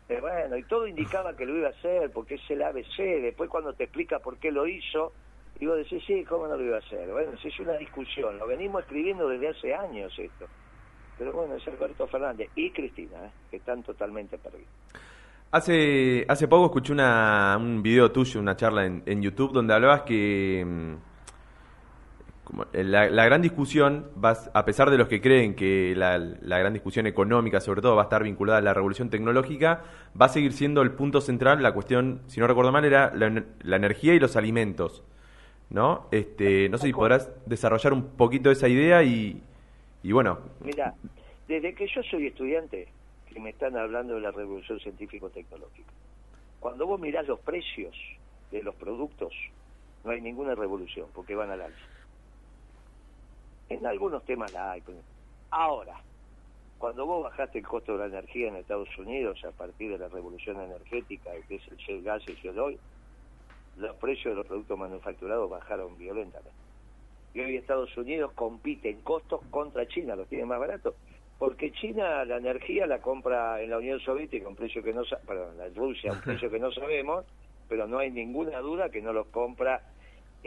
Eh, 0.10 0.20
bueno, 0.20 0.58
y 0.58 0.64
todo 0.64 0.88
indicaba 0.88 1.36
que 1.36 1.46
lo 1.46 1.56
iba 1.56 1.68
a 1.68 1.72
hacer, 1.72 2.12
porque 2.12 2.36
es 2.36 2.42
el 2.50 2.64
ABC. 2.64 2.98
Después 3.22 3.50
cuando 3.50 3.74
te 3.74 3.84
explica 3.84 4.20
por 4.20 4.38
qué 4.38 4.52
lo 4.52 4.68
hizo, 4.68 5.14
y 5.60 5.68
vos 5.68 5.78
decís, 5.78 6.04
sí, 6.06 6.24
¿cómo 6.26 6.48
no 6.48 6.58
lo 6.58 6.64
iba 6.64 6.78
a 6.78 6.80
hacer? 6.80 7.12
Bueno, 7.12 7.32
es 7.44 7.60
una 7.60 7.74
discusión. 7.74 8.38
Lo 8.40 8.48
venimos 8.48 8.82
escribiendo 8.82 9.30
desde 9.30 9.50
hace 9.50 9.74
años 9.76 10.14
esto. 10.18 10.48
Pero 11.18 11.32
bueno, 11.32 11.56
es 11.56 11.68
Alberto 11.68 12.08
Fernández 12.08 12.50
y 12.56 12.72
Cristina, 12.72 13.18
¿eh? 13.24 13.32
que 13.50 13.58
están 13.58 13.84
totalmente 13.84 14.38
perdidos. 14.38 14.68
Hace, 15.52 16.26
hace 16.28 16.48
poco 16.48 16.66
escuché 16.66 16.92
una, 16.92 17.56
un 17.58 17.82
video 17.82 18.12
tuyo, 18.12 18.40
una 18.40 18.56
charla 18.56 18.86
en, 18.86 19.04
en 19.06 19.22
YouTube, 19.22 19.54
donde 19.54 19.74
hablabas 19.74 20.02
que 20.02 20.66
mm, 20.66 21.15
la, 22.74 23.10
la, 23.10 23.26
gran 23.26 23.42
discusión, 23.42 24.10
va, 24.24 24.38
a 24.54 24.66
pesar 24.66 24.90
de 24.90 24.98
los 24.98 25.08
que 25.08 25.22
creen 25.22 25.56
que 25.56 25.94
la, 25.96 26.18
la, 26.18 26.60
gran 26.60 26.74
discusión 26.74 27.08
económica, 27.08 27.60
sobre 27.60 27.82
todo, 27.82 27.96
va 27.96 28.04
a 28.04 28.06
estar 28.06 28.24
vinculada 28.24 28.60
a 28.60 28.62
la 28.62 28.74
revolución 28.74 29.10
tecnológica, 29.10 29.84
va 30.20 30.28
a 30.28 30.30
seguir 30.30 30.54
siendo 30.54 30.82
el 30.82 30.92
punto 30.92 31.22
central, 31.22 31.62
la 31.62 31.74
cuestión, 31.74 32.22
si 32.28 32.40
no 32.40 32.48
recuerdo 32.48 32.72
mal, 32.72 32.86
era 32.86 33.14
la, 33.16 33.44
la 33.62 33.76
energía 33.76 34.14
y 34.14 34.20
los 34.20 34.36
alimentos. 34.36 35.04
¿No? 35.68 36.08
Este, 36.12 36.70
no 36.70 36.78
sé 36.78 36.88
si 36.88 36.94
podrás 36.94 37.32
desarrollar 37.48 37.92
un 37.92 38.10
poquito 38.10 38.52
esa 38.52 38.68
idea 38.68 39.02
y, 39.02 39.42
y 40.04 40.12
bueno. 40.12 40.38
Mira, 40.64 40.94
desde 41.48 41.74
que 41.74 41.88
yo 41.88 42.04
soy 42.04 42.28
estudiante, 42.28 42.88
que 43.34 43.40
me 43.40 43.50
están 43.50 43.76
hablando 43.76 44.14
de 44.14 44.22
la 44.22 44.32
revolución 44.32 44.80
científico-tecnológica, 44.80 45.92
cuando 46.60 46.86
vos 46.86 47.00
mirás 47.00 47.28
los 47.28 47.40
precios 47.40 47.96
de 48.52 48.62
los 48.62 48.76
productos, 48.76 49.34
no 50.04 50.12
hay 50.12 50.22
ninguna 50.22 50.54
revolución, 50.54 51.08
porque 51.14 51.34
van 51.34 51.50
al 51.50 51.62
alza. 51.62 51.95
En 53.70 53.86
algunos 53.86 54.24
temas 54.26 54.52
la 54.54 54.72
hay. 54.72 54.84
Ahora, 55.52 55.96
cuando 56.78 57.06
vos 57.06 57.24
bajaste 57.24 57.60
el 57.60 57.68
costo 57.68 57.94
de 57.94 58.00
la 58.00 58.06
energía 58.06 58.50
en 58.50 58.58
Estados 58.58 58.90
Unidos 58.98 59.44
a 59.46 59.52
partir 59.52 59.92
de 59.92 59.98
la 59.98 60.08
revolución 60.08 60.60
energética, 60.62 61.32
que 61.48 61.56
es 61.56 61.68
el 61.70 61.78
shale 61.78 62.02
gas 62.02 62.24
y 62.28 62.48
el 62.48 62.60
oil, 62.60 62.80
los 63.78 63.96
precios 63.98 64.34
de 64.34 64.36
los 64.36 64.46
productos 64.46 64.78
manufacturados 64.78 65.50
bajaron 65.50 65.98
violentamente. 65.98 66.58
Y 67.34 67.42
hoy 67.42 67.58
Estados 67.58 67.96
Unidos 67.98 68.32
compite 68.34 68.90
en 68.90 69.02
costos 69.02 69.42
contra 69.52 69.88
China, 69.88 70.16
los 70.16 70.28
tiene 70.28 70.46
más 70.46 70.60
baratos. 70.60 70.96
Porque 71.38 71.72
China 71.74 72.24
la 72.24 72.38
energía 72.38 72.88
la 72.88 73.02
compra 73.02 73.62
en 73.62 73.70
la 73.70 73.78
Unión 73.78 74.00
Soviética 74.00 74.46
a 74.46 74.50
un 74.50 74.56
precio 74.56 74.82
que 74.82 74.94
no 74.94 75.02
perdón, 75.28 75.60
en 75.60 75.76
Rusia 75.76 76.12
a 76.12 76.14
un 76.14 76.22
precio 76.22 76.50
que 76.50 76.60
no 76.60 76.72
sabemos, 76.72 77.26
pero 77.68 77.88
no 77.88 77.98
hay 77.98 78.10
ninguna 78.10 78.60
duda 78.60 78.90
que 78.90 79.02
no 79.02 79.12
los 79.12 79.28
compra. 79.28 79.82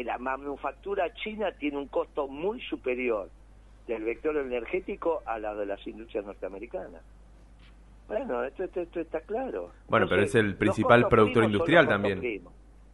La 0.04 0.18
manufactura 0.18 1.12
china 1.14 1.52
tiene 1.52 1.78
un 1.78 1.88
costo 1.88 2.28
muy 2.28 2.60
superior 2.62 3.28
del 3.86 4.04
vector 4.04 4.36
energético 4.36 5.22
a 5.26 5.38
la 5.38 5.54
de 5.54 5.66
las 5.66 5.84
industrias 5.86 6.24
norteamericanas. 6.24 7.02
Bueno, 8.06 8.44
esto, 8.44 8.64
esto, 8.64 9.00
está 9.00 9.20
claro. 9.20 9.70
Bueno, 9.88 10.06
pero 10.08 10.22
es 10.22 10.34
el 10.34 10.56
principal 10.56 11.08
productor 11.08 11.44
industrial 11.44 11.88
también. 11.88 12.22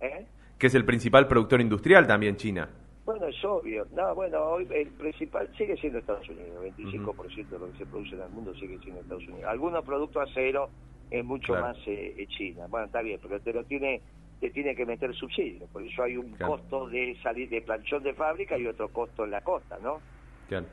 ¿Eh? 0.01 0.27
Que 0.59 0.67
es 0.67 0.75
el 0.75 0.85
principal 0.85 1.29
productor 1.29 1.61
industrial 1.61 2.07
también 2.07 2.37
China. 2.37 2.69
Bueno, 3.05 3.27
es 3.27 3.45
obvio. 3.45 3.87
No, 3.95 4.15
bueno, 4.15 4.43
hoy 4.43 4.67
el 4.71 4.89
principal 4.89 5.49
sigue 5.57 5.77
siendo 5.77 5.99
Estados 5.99 6.29
Unidos. 6.29 6.65
25% 6.65 7.49
de 7.49 7.59
lo 7.59 7.71
que 7.71 7.79
se 7.79 7.87
produce 7.87 8.15
en 8.15 8.23
el 8.23 8.31
mundo 8.31 8.55
sigue 8.55 8.79
siendo 8.79 9.03
Estados 9.03 9.27
Unidos. 9.29 9.45
Algunos 9.45 9.85
productos 9.85 10.29
acero 10.31 10.71
es 11.11 11.25
mucho 11.25 11.53
más 11.53 11.77
eh, 11.87 12.27
China. 12.37 12.67
Bueno, 12.69 12.87
está 12.87 13.03
bien, 13.03 13.21
pero 13.23 13.39
te 13.41 13.53
lo 13.53 13.63
tiene 13.65 14.01
te 14.45 14.51
tiene 14.51 14.77
que 14.77 14.85
meter 14.85 15.15
subsidio. 15.15 15.67
Por 15.69 15.83
eso 15.83 16.03
hay 16.03 16.19
un 16.19 16.37
costo 16.37 16.87
de 16.91 17.17
salir 17.23 17.49
de 17.49 17.63
planchón 17.63 18.03
de 18.03 18.13
fábrica 18.13 18.59
y 18.59 18.67
otro 18.67 18.91
costo 18.91 19.25
en 19.25 19.31
la 19.31 19.41
costa, 19.41 19.79
¿no? 19.83 20.03
Claro. 20.49 20.67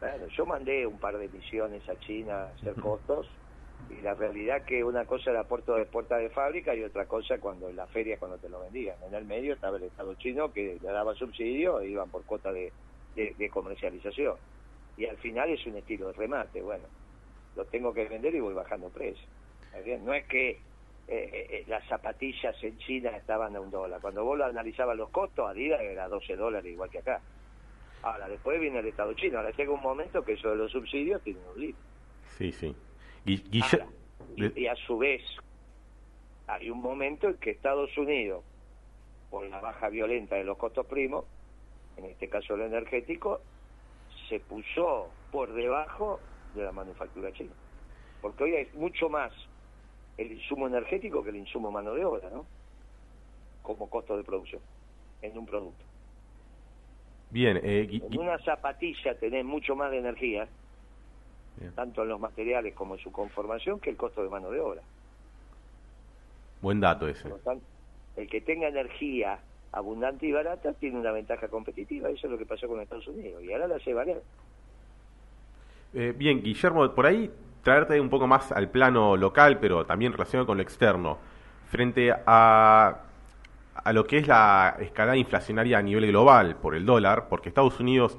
Bueno, 0.00 0.26
yo 0.36 0.44
mandé 0.44 0.84
un 0.84 0.98
par 0.98 1.16
de 1.16 1.28
misiones 1.28 1.88
a 1.88 1.96
China 2.00 2.34
a 2.34 2.46
hacer 2.46 2.74
costos 2.74 3.28
y 3.90 4.02
la 4.02 4.14
realidad 4.14 4.64
que 4.64 4.82
una 4.82 5.04
cosa 5.04 5.30
era 5.30 5.44
puerto 5.44 5.76
de 5.76 5.86
puerta 5.86 6.16
de 6.16 6.30
fábrica 6.30 6.74
y 6.74 6.82
otra 6.82 7.06
cosa 7.06 7.38
cuando 7.38 7.68
en 7.68 7.76
la 7.76 7.86
feria 7.86 8.18
cuando 8.18 8.38
te 8.38 8.48
lo 8.48 8.58
vendían. 8.58 8.96
En 9.06 9.14
el 9.14 9.24
medio 9.24 9.54
estaba 9.54 9.76
el 9.76 9.84
Estado 9.84 10.12
chino 10.16 10.52
que 10.52 10.76
le 10.82 10.88
daba 10.90 11.14
subsidio 11.14 11.78
e 11.78 11.90
iban 11.90 12.10
por 12.10 12.24
cuota 12.24 12.50
de, 12.50 12.72
de, 13.14 13.48
comercialización. 13.50 14.34
Y 14.96 15.06
al 15.06 15.16
final 15.18 15.48
es 15.48 15.64
un 15.64 15.76
estilo 15.76 16.08
de 16.08 16.14
remate. 16.14 16.60
Bueno, 16.60 16.86
lo 17.54 17.64
tengo 17.66 17.94
que 17.94 18.08
vender 18.08 18.34
y 18.34 18.40
voy 18.40 18.52
bajando 18.52 18.88
precio. 18.88 19.28
No 20.02 20.12
es 20.12 20.24
que 20.26 20.58
eh, 21.06 21.30
eh, 21.32 21.46
eh, 21.50 21.64
las 21.66 21.86
zapatillas 21.86 22.56
en 22.62 22.78
China 22.78 23.10
estaban 23.10 23.54
a 23.56 23.60
un 23.60 23.70
dólar. 23.70 24.00
Cuando 24.00 24.24
vos 24.24 24.38
lo 24.38 24.46
analizabas 24.46 24.96
los 24.96 25.10
costos, 25.10 25.48
Adidas 25.48 25.80
era 25.80 26.08
12 26.08 26.36
dólares 26.36 26.72
igual 26.72 26.90
que 26.90 26.98
acá. 26.98 27.20
Ahora, 28.02 28.28
después 28.28 28.60
viene 28.60 28.80
el 28.80 28.86
Estado 28.86 29.12
chino. 29.14 29.38
Ahora 29.38 29.50
llega 29.50 29.72
un 29.72 29.82
momento 29.82 30.24
que 30.24 30.32
eso 30.32 30.50
de 30.50 30.56
los 30.56 30.70
subsidios 30.72 31.22
tiene 31.22 31.40
un 31.54 31.60
límite. 31.60 31.78
Sí, 32.36 32.52
sí 32.52 32.74
y, 33.24 34.66
a 34.66 34.76
su 34.76 34.98
vez, 34.98 35.22
hay 36.46 36.70
un 36.70 36.80
momento 36.80 37.28
en 37.28 37.34
que 37.36 37.50
Estados 37.50 37.96
Unidos, 37.96 38.44
por 39.30 39.46
la 39.46 39.60
baja 39.60 39.88
violenta 39.88 40.36
de 40.36 40.44
los 40.44 40.58
costos 40.58 40.86
primos, 40.86 41.24
en 41.96 42.06
este 42.06 42.28
caso 42.28 42.54
el 42.54 42.62
energético, 42.62 43.40
se 44.28 44.40
puso 44.40 45.10
por 45.30 45.52
debajo 45.54 46.20
de 46.54 46.64
la 46.64 46.72
manufactura 46.72 47.32
china. 47.32 47.52
Porque 48.20 48.44
hoy 48.44 48.54
hay 48.56 48.68
mucho 48.74 49.08
más 49.08 49.32
el 50.16 50.32
insumo 50.32 50.66
energético 50.66 51.22
que 51.22 51.30
el 51.30 51.36
insumo 51.36 51.70
mano 51.70 51.94
de 51.94 52.04
obra, 52.04 52.30
¿no? 52.30 52.46
Como 53.62 53.88
costo 53.88 54.16
de 54.16 54.24
producción 54.24 54.60
en 55.22 55.38
un 55.38 55.46
producto. 55.46 55.84
Bien, 57.30 57.58
eh, 57.62 57.88
en 57.90 58.18
una 58.18 58.38
zapatilla 58.38 59.14
tenés 59.18 59.44
mucho 59.44 59.74
más 59.74 59.90
de 59.90 59.98
energía 59.98 60.48
tanto 61.74 62.02
en 62.02 62.08
los 62.08 62.20
materiales 62.20 62.74
como 62.74 62.94
en 62.94 63.00
su 63.00 63.12
conformación, 63.12 63.80
que 63.80 63.90
el 63.90 63.96
costo 63.96 64.22
de 64.22 64.28
mano 64.28 64.50
de 64.50 64.60
obra. 64.60 64.82
Buen 66.60 66.80
dato 66.80 67.06
ese. 67.06 67.28
el 68.16 68.28
que 68.28 68.40
tenga 68.40 68.68
energía 68.68 69.38
abundante 69.72 70.26
y 70.26 70.32
barata 70.32 70.72
tiene 70.74 70.98
una 70.98 71.12
ventaja 71.12 71.48
competitiva, 71.48 72.08
eso 72.10 72.26
es 72.26 72.30
lo 72.30 72.38
que 72.38 72.46
pasó 72.46 72.68
con 72.68 72.80
Estados 72.80 73.08
Unidos, 73.08 73.42
y 73.42 73.52
ahora 73.52 73.68
la 73.68 73.76
hace 73.76 73.92
valer. 73.92 74.22
Eh, 75.94 76.12
bien, 76.16 76.42
Guillermo, 76.42 76.92
por 76.92 77.06
ahí 77.06 77.30
traerte 77.64 78.00
un 78.00 78.08
poco 78.08 78.28
más 78.28 78.52
al 78.52 78.68
plano 78.68 79.16
local, 79.16 79.58
pero 79.58 79.84
también 79.84 80.12
relacionado 80.12 80.46
con 80.46 80.58
lo 80.58 80.62
externo, 80.62 81.18
frente 81.66 82.12
a, 82.26 82.98
a 83.74 83.92
lo 83.92 84.06
que 84.06 84.18
es 84.18 84.28
la 84.28 84.76
escalada 84.78 85.16
inflacionaria 85.16 85.78
a 85.78 85.82
nivel 85.82 86.06
global 86.06 86.54
por 86.56 86.76
el 86.76 86.86
dólar, 86.86 87.26
porque 87.28 87.48
Estados 87.48 87.80
Unidos 87.80 88.18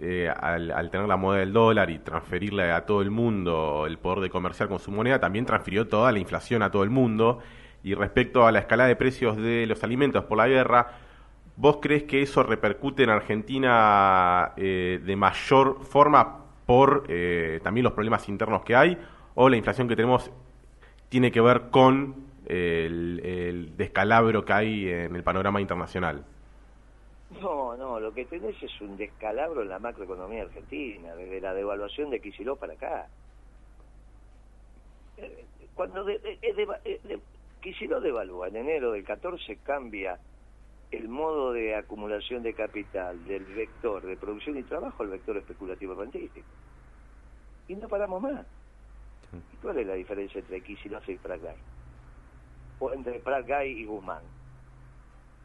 eh, 0.00 0.28
al, 0.28 0.90
tener 0.90 1.08
la 1.08 1.16
moneda 1.16 1.40
del 1.40 1.52
dólar 1.52 1.90
y 1.90 1.98
transferirle 1.98 2.70
a 2.70 2.86
todo 2.86 3.02
el 3.02 3.10
mundo 3.10 3.84
el 3.86 3.98
poder 3.98 4.20
de 4.20 4.30
comerciar 4.30 4.68
con 4.68 4.78
su 4.78 4.92
moneda, 4.92 5.18
también 5.18 5.44
transfirió 5.44 5.88
toda 5.88 6.12
la 6.12 6.20
inflación 6.20 6.62
a 6.62 6.70
todo 6.70 6.84
el 6.84 6.90
mundo. 6.90 7.40
Y 7.82 7.94
respecto 7.94 8.46
a 8.46 8.52
la 8.52 8.60
escalada 8.60 8.88
de 8.88 8.96
precios 8.96 9.36
de 9.36 9.66
los 9.66 9.82
alimentos 9.82 10.24
por 10.24 10.38
la 10.38 10.46
guerra, 10.46 10.88
¿vos 11.56 11.78
crees 11.80 12.04
que 12.04 12.22
eso 12.22 12.42
repercute 12.42 13.02
en 13.02 13.10
Argentina 13.10 14.52
eh, 14.56 15.00
de 15.04 15.16
mayor 15.16 15.84
forma 15.84 16.44
por 16.68 17.06
eh, 17.08 17.60
también 17.64 17.84
los 17.84 17.94
problemas 17.94 18.28
internos 18.28 18.62
que 18.62 18.76
hay? 18.76 18.98
¿O 19.34 19.48
la 19.48 19.56
inflación 19.56 19.88
que 19.88 19.96
tenemos 19.96 20.30
tiene 21.08 21.32
que 21.32 21.40
ver 21.40 21.70
con 21.70 22.28
el 22.44 23.72
descalabro 23.76 24.44
que 24.44 24.52
hay 24.52 24.88
en 24.88 25.16
el 25.16 25.22
panorama 25.22 25.62
internacional? 25.62 26.24
No, 27.30 27.76
no, 27.76 28.00
lo 28.00 28.12
que 28.12 28.24
tenés 28.26 28.62
es 28.62 28.80
un 28.80 28.96
descalabro 28.96 29.62
en 29.62 29.68
la 29.68 29.78
macroeconomía 29.78 30.42
argentina, 30.42 31.14
desde 31.14 31.40
la 31.40 31.52
devaluación 31.52 32.10
de 32.10 32.20
Quisiló 32.20 32.56
para 32.56 32.72
acá. 32.72 33.08
Eh, 35.18 35.44
cuando 35.74 36.04
de, 36.04 36.18
de, 36.18 38.00
devalúa 38.00 38.48
en 38.48 38.56
enero 38.56 38.92
del 38.92 39.04
14, 39.04 39.56
cambia 39.62 40.18
el 40.90 41.08
modo 41.08 41.52
de 41.52 41.74
acumulación 41.74 42.42
de 42.42 42.54
capital 42.54 43.22
del 43.26 43.44
vector 43.44 44.04
de 44.04 44.16
producción 44.16 44.56
y 44.58 44.62
trabajo 44.62 45.02
al 45.02 45.10
vector 45.10 45.36
especulativo 45.36 45.94
rentístico. 45.94 46.48
Y 47.68 47.74
no 47.74 47.88
paramos 47.88 48.22
más. 48.22 48.46
¿Cuál 49.60 49.78
es 49.78 49.86
la 49.86 49.94
diferencia 49.94 50.40
entre 50.40 50.62
Kicillof 50.62 51.06
y 51.08 51.16
Pratt 51.16 51.42
O 52.78 52.92
entre 52.92 53.20
Pratt 53.20 53.46
y 53.66 53.84
Guzmán 53.84 54.22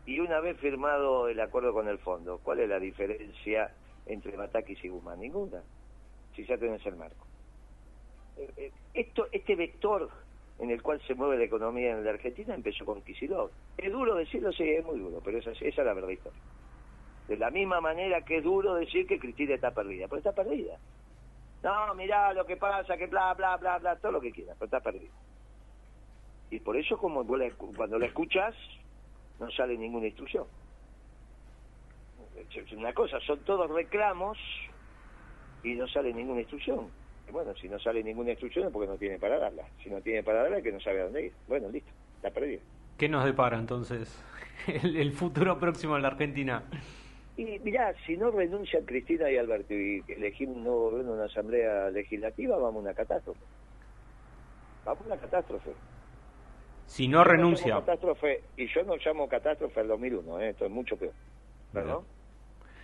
y 0.06 0.20
una 0.20 0.40
vez 0.42 0.58
firmado 0.60 1.30
el 1.30 1.40
acuerdo 1.40 1.74
con 1.74 1.88
el 1.88 1.98
fondo, 1.98 2.40
¿cuál 2.44 2.60
es 2.60 2.70
la 2.70 2.80
diferencia 2.80 3.74
entre 4.06 4.36
Matakis 4.36 4.84
y 4.84 4.90
Guzmán? 4.90 5.20
Ninguna, 5.20 5.62
si 6.36 6.46
ya 6.46 6.58
tenés 6.58 6.86
el 6.86 6.98
marco. 6.98 7.26
Eh, 8.36 8.52
eh, 8.58 8.72
esto, 8.94 9.28
este 9.32 9.56
vector 9.56 10.10
en 10.64 10.72
el 10.72 10.82
cual 10.82 11.02
se 11.06 11.14
mueve 11.14 11.38
la 11.38 11.44
economía 11.44 11.92
en 11.92 12.06
la 12.06 12.12
Argentina 12.12 12.56
empezó 12.56 12.86
con 12.86 13.02
Kicillof. 13.02 13.52
Es 13.78 13.92
duro 13.92 14.16
decirlo, 14.16 14.50
sí, 14.54 14.64
es 14.64 14.86
muy 14.86 14.98
duro, 14.98 15.20
pero 15.22 15.38
esa, 15.40 15.52
es 15.52 15.76
la 15.76 15.94
verdad 15.94 16.08
histórica. 16.08 16.42
De 17.28 17.36
la 17.36 17.52
misma 17.52 17.82
manera 17.82 18.22
que 18.22 18.38
es 18.38 18.44
duro 18.46 18.76
decir 18.76 19.06
que 19.06 19.20
Cristina 19.20 19.56
está 19.56 19.72
perdida, 19.72 20.08
pero 20.08 20.20
está 20.20 20.32
perdida. 20.32 20.78
No, 21.64 21.94
mirá 21.96 22.32
lo 22.32 22.46
que 22.46 22.56
pasa, 22.56 22.96
que 22.96 23.08
bla, 23.08 23.34
bla, 23.34 23.58
bla, 23.58 23.78
bla, 23.78 23.98
todo 23.98 24.14
lo 24.14 24.22
que 24.22 24.32
quieras, 24.32 24.56
pero 24.58 24.68
está 24.68 24.80
perdida. 24.80 25.12
Y 26.50 26.62
por 26.62 26.78
eso 26.78 26.98
como 26.98 27.26
cuando 27.76 28.00
la 28.00 28.06
escuchas, 28.06 28.56
no 29.42 29.52
sale 29.52 29.78
ninguna 29.78 30.08
instrucción. 30.08 30.46
Una 32.78 32.94
cosa, 32.94 33.20
son 33.20 33.40
todos 33.40 33.70
reclamos 33.70 34.38
y 35.62 35.76
no 35.76 35.90
sale 35.90 36.14
ninguna 36.14 36.40
instrucción. 36.40 36.90
Bueno, 37.34 37.54
si 37.56 37.68
no 37.68 37.80
sale 37.80 38.04
ninguna 38.04 38.30
instrucción 38.30 38.68
es 38.68 38.72
porque 38.72 38.88
no 38.88 38.98
tiene 38.98 39.18
para 39.18 39.40
darla. 39.40 39.64
Si 39.84 39.90
no 39.90 40.00
tiene 40.02 40.24
para 40.24 40.44
darla 40.44 40.60
es 40.60 40.64
que 40.64 40.72
no 40.72 40.80
sabe 40.80 41.02
a 41.02 41.06
dónde 41.06 41.26
ir. 41.26 41.34
Bueno, 41.48 41.68
listo, 41.70 41.92
está 42.16 42.30
perdido. 42.30 42.62
¿Qué 42.98 43.10
nos 43.10 43.26
depara 43.26 43.58
entonces 43.58 44.24
el, 44.68 45.12
futuro 45.12 45.60
próximo 45.60 45.96
en 45.96 46.04
la 46.04 46.10
Argentina? 46.10 46.64
Y 47.36 47.58
mirá, 47.60 47.94
si 48.06 48.16
no 48.16 48.30
renuncian 48.30 48.86
Cristina 48.86 49.30
y 49.32 49.38
Alberto 49.38 49.74
y 49.74 50.04
elegimos 50.08 50.58
un 50.58 50.64
nuevo 50.64 50.92
gobierno, 50.92 51.14
una 51.14 51.26
asamblea 51.26 51.90
legislativa, 51.90 52.56
vamos 52.58 52.76
a 52.76 52.80
una 52.80 52.94
catástrofe. 52.94 53.42
Vamos 54.86 55.04
a 55.04 55.06
una 55.08 55.18
catástrofe. 55.18 55.72
Si 56.86 57.08
no 57.08 57.24
renuncia. 57.24 57.76
catástrofe, 57.76 58.44
y 58.56 58.68
yo 58.68 58.84
no 58.84 58.96
llamo 58.98 59.28
catástrofe 59.28 59.80
al 59.80 59.88
2001, 59.88 60.40
¿eh? 60.42 60.50
esto 60.50 60.66
es 60.66 60.72
mucho 60.72 60.96
peor. 60.96 61.14
¿Perdón? 61.72 62.04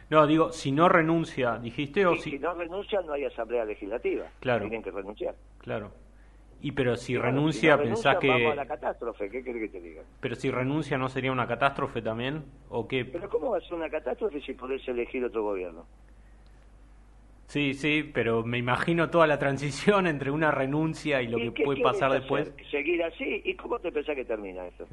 No, 0.09 0.25
digo, 0.25 0.51
si 0.51 0.71
no 0.71 0.89
renuncia, 0.89 1.57
dijiste 1.59 2.05
o 2.05 2.15
si... 2.15 2.31
Si 2.31 2.39
no 2.39 2.53
renuncia 2.55 2.99
no 3.01 3.13
hay 3.13 3.25
asamblea 3.25 3.63
legislativa. 3.65 4.25
Claro. 4.39 4.61
Tienen 4.61 4.81
que 4.81 4.91
renunciar. 4.91 5.35
Claro. 5.59 5.91
Y 6.61 6.71
pero 6.71 6.95
si 6.95 7.17
renuncia, 7.17 7.77
pensás 7.77 8.17
que... 8.17 8.27
Vamos 8.27 8.51
a 8.51 8.55
la 8.55 8.65
catástrofe, 8.65 9.29
¿qué 9.29 9.43
querés 9.43 9.71
que 9.71 9.79
te 9.79 9.81
diga? 9.81 10.01
Pero 10.19 10.35
si 10.35 10.51
renuncia, 10.51 10.97
¿no 10.97 11.07
sería 11.09 11.31
una 11.31 11.47
catástrofe 11.47 12.01
también? 12.01 12.43
¿O 12.69 12.87
qué? 12.87 13.05
Pero 13.05 13.29
¿cómo 13.29 13.51
va 13.51 13.59
a 13.59 13.61
ser 13.61 13.75
una 13.75 13.89
catástrofe 13.89 14.41
si 14.41 14.53
podés 14.53 14.85
elegir 14.87 15.23
otro 15.23 15.43
gobierno? 15.43 15.85
Sí, 17.45 17.73
sí, 17.73 18.03
pero 18.13 18.43
me 18.43 18.57
imagino 18.57 19.09
toda 19.09 19.25
la 19.25 19.39
transición 19.39 20.05
entre 20.05 20.31
una 20.31 20.51
renuncia 20.51 21.21
y 21.21 21.27
lo 21.27 21.37
que 21.53 21.63
puede 21.63 21.81
pasar 21.81 22.11
después. 22.11 22.53
Seguir 22.69 23.03
así, 23.03 23.41
¿y 23.45 23.55
cómo 23.55 23.79
te 23.79 23.91
pensás 23.91 24.15
que 24.15 24.25
termina 24.25 24.67
eso? 24.67 24.85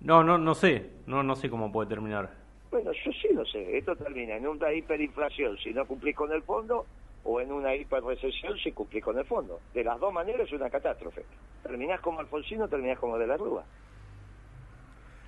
No, 0.00 0.22
no, 0.22 0.36
no 0.36 0.54
sé, 0.54 0.90
no, 1.06 1.22
no 1.22 1.34
sé 1.36 1.48
cómo 1.48 1.72
puede 1.72 1.88
terminar. 1.88 2.41
Bueno, 2.72 2.90
yo 3.04 3.12
sí 3.12 3.28
lo 3.34 3.44
sé, 3.44 3.76
esto 3.76 3.94
termina 3.94 4.34
en 4.34 4.46
una 4.46 4.72
hiperinflación 4.72 5.58
si 5.58 5.74
no 5.74 5.84
cumplís 5.84 6.16
con 6.16 6.32
el 6.32 6.42
fondo 6.42 6.86
o 7.22 7.38
en 7.38 7.52
una 7.52 7.74
hiperrecesión 7.74 8.56
si 8.58 8.72
cumplís 8.72 9.04
con 9.04 9.18
el 9.18 9.26
fondo. 9.26 9.60
De 9.74 9.84
las 9.84 10.00
dos 10.00 10.10
maneras 10.10 10.46
es 10.46 10.54
una 10.54 10.70
catástrofe. 10.70 11.22
Terminás 11.62 12.00
como 12.00 12.20
Alfonsino, 12.20 12.66
terminás 12.68 12.98
como 12.98 13.18
de 13.18 13.26
la 13.26 13.36
Rúa. 13.36 13.62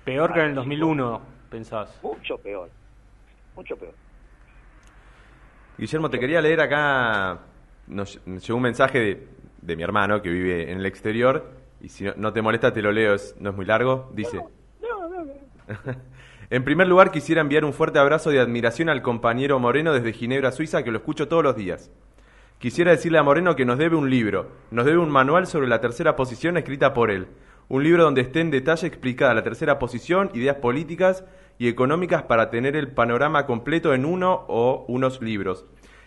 Peor 0.03 0.33
que 0.33 0.39
en 0.39 0.45
el 0.47 0.55
2001, 0.55 1.21
pensás. 1.51 1.99
Mucho 2.01 2.35
peor. 2.39 2.67
mucho 3.55 3.77
peor. 3.77 3.93
Guillermo, 5.77 6.09
te 6.09 6.17
quería 6.19 6.41
leer 6.41 6.61
acá, 6.61 7.41
nos 7.85 8.25
llegó 8.25 8.57
un 8.57 8.63
mensaje 8.63 8.99
de, 8.99 9.27
de 9.61 9.75
mi 9.75 9.83
hermano 9.83 10.19
que 10.19 10.29
vive 10.29 10.71
en 10.71 10.79
el 10.79 10.85
exterior, 10.87 11.51
y 11.79 11.89
si 11.89 12.05
no, 12.15 12.33
te 12.33 12.41
molesta 12.41 12.73
te 12.73 12.81
lo 12.81 12.91
leo, 12.91 13.15
no 13.39 13.49
es 13.51 13.55
muy 13.55 13.65
largo, 13.65 14.09
dice... 14.13 14.37
No, 14.81 15.07
no, 15.09 15.25
no. 15.25 15.33
en 16.49 16.63
primer 16.63 16.87
lugar 16.87 17.11
quisiera 17.11 17.41
enviar 17.41 17.65
un 17.65 17.73
fuerte 17.73 17.97
abrazo 17.97 18.29
de 18.29 18.39
admiración 18.39 18.89
al 18.89 19.01
compañero 19.01 19.57
Moreno 19.59 19.93
desde 19.93 20.13
Ginebra, 20.13 20.51
Suiza, 20.51 20.83
que 20.83 20.91
lo 20.91 20.97
escucho 20.97 21.27
todos 21.27 21.43
los 21.43 21.55
días. 21.55 21.91
Quisiera 22.59 22.91
decirle 22.91 23.17
a 23.17 23.23
Moreno 23.23 23.55
que 23.55 23.65
nos 23.65 23.79
debe 23.79 23.95
un 23.95 24.09
libro, 24.09 24.51
nos 24.69 24.85
debe 24.85 24.99
un 24.99 25.09
manual 25.09 25.47
sobre 25.47 25.67
la 25.67 25.81
tercera 25.81 26.15
posición 26.15 26.57
escrita 26.57 26.93
por 26.93 27.09
él, 27.09 27.27
un 27.67 27.83
libro 27.83 28.03
donde 28.03 28.21
esté 28.21 28.41
en 28.41 28.51
detalle 28.51 28.87
explicada 28.87 29.33
la 29.33 29.43
tercera 29.43 29.79
posición, 29.79 30.29
ideas 30.35 30.57
políticas 30.57 31.25
y 31.57 31.67
económicas 31.67 32.23
para 32.23 32.49
tener 32.51 32.75
el 32.75 32.89
panorama 32.89 33.45
completo 33.47 33.93
en 33.93 34.05
uno 34.05 34.45
o 34.47 34.85
unos 34.87 35.21
libros, 35.21 35.65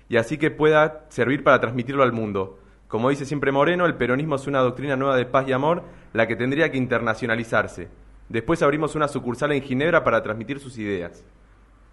y 0.09 0.19
así 0.19 0.39
que 0.39 0.51
pueda 0.53 1.07
servir 1.09 1.43
para 1.43 1.61
transmitirlo 1.61 2.05
al 2.05 2.13
mundo. 2.13 2.61
Como 2.87 3.11
dice 3.11 3.27
siempre 3.27 3.53
Moreno, 3.53 3.87
el 3.87 3.97
peronismo 3.97 4.37
es 4.37 4.47
una 4.47 4.61
doctrina 4.61 4.97
nueva 4.97 5.17
de 5.17 5.27
paz 5.27 5.49
y 5.49 5.53
amor, 5.53 5.83
la 6.13 6.27
que 6.27 6.37
tendría 6.37 6.71
que 6.71 6.79
internacionalizarse. 6.79 7.89
Después 8.29 8.63
abrimos 8.63 8.95
una 8.95 9.09
sucursal 9.09 9.53
en 9.53 9.63
Ginebra 9.63 10.05
para 10.05 10.23
transmitir 10.23 10.61
sus 10.61 10.77
ideas. 10.79 11.25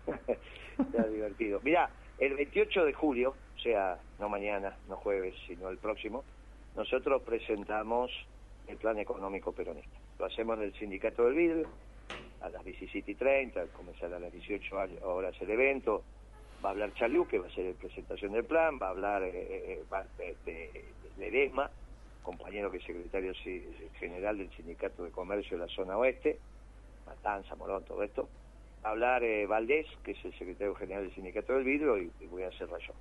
Está 0.78 1.04
divertido. 1.08 1.62
Mira, 1.64 1.90
el 2.20 2.36
28 2.36 2.86
de 2.86 2.94
julio, 2.94 3.36
o 3.56 3.60
sea, 3.60 3.98
no 4.20 4.30
mañana, 4.30 4.78
no 4.90 4.98
jueves, 4.98 5.34
sino 5.48 5.70
el 5.70 5.78
próximo, 5.78 6.24
nosotros 6.76 7.22
presentamos 7.22 8.12
el 8.68 8.78
plan 8.78 9.00
económico 9.00 9.54
peronista. 9.54 9.98
Lo 10.20 10.26
hacemos 10.26 10.58
en 10.58 10.66
el 10.66 10.74
Sindicato 10.74 11.26
del 11.26 11.36
Vidrio, 11.36 11.68
a 12.42 12.50
las 12.50 12.64
17.30, 12.64 13.70
comenzará 13.72 14.18
a 14.18 14.20
las 14.20 14.32
18 14.32 14.76
horas 15.04 15.36
el 15.42 15.50
evento, 15.50 16.04
va 16.64 16.70
a 16.70 16.72
hablar 16.72 16.94
Chalú, 16.94 17.28
que 17.28 17.40
va 17.40 17.48
a 17.48 17.52
ser 17.52 17.66
la 17.66 17.80
presentación 17.80 18.34
del 18.34 18.44
plan, 18.44 18.78
va 18.82 18.88
a 18.88 18.90
hablar 18.90 19.24
eh, 19.24 19.32
eh, 19.34 19.84
eh 20.20 20.36
de, 20.46 20.86
Ledesma, 21.18 21.72
compañero 22.26 22.72
que 22.72 22.78
es 22.78 22.84
secretario 22.84 23.34
general 24.00 24.38
del 24.38 24.50
Sindicato 24.52 25.04
de 25.04 25.12
Comercio 25.12 25.58
de 25.58 25.66
la 25.66 25.74
zona 25.74 25.98
oeste, 25.98 26.40
Matanza, 27.06 27.56
Morón, 27.56 27.86
todo 27.86 28.04
esto, 28.04 28.28
hablar 28.84 29.24
eh, 29.24 29.46
Valdés, 29.46 29.86
que 30.04 30.12
es 30.12 30.26
el 30.26 30.34
secretario 30.38 30.76
general 30.76 31.04
del 31.04 31.14
Sindicato 31.14 31.54
del 31.54 31.64
Vidrio, 31.64 31.98
y, 31.98 32.12
voy 32.30 32.44
a 32.44 32.48
hacer 32.48 32.68
yo. 32.68 32.94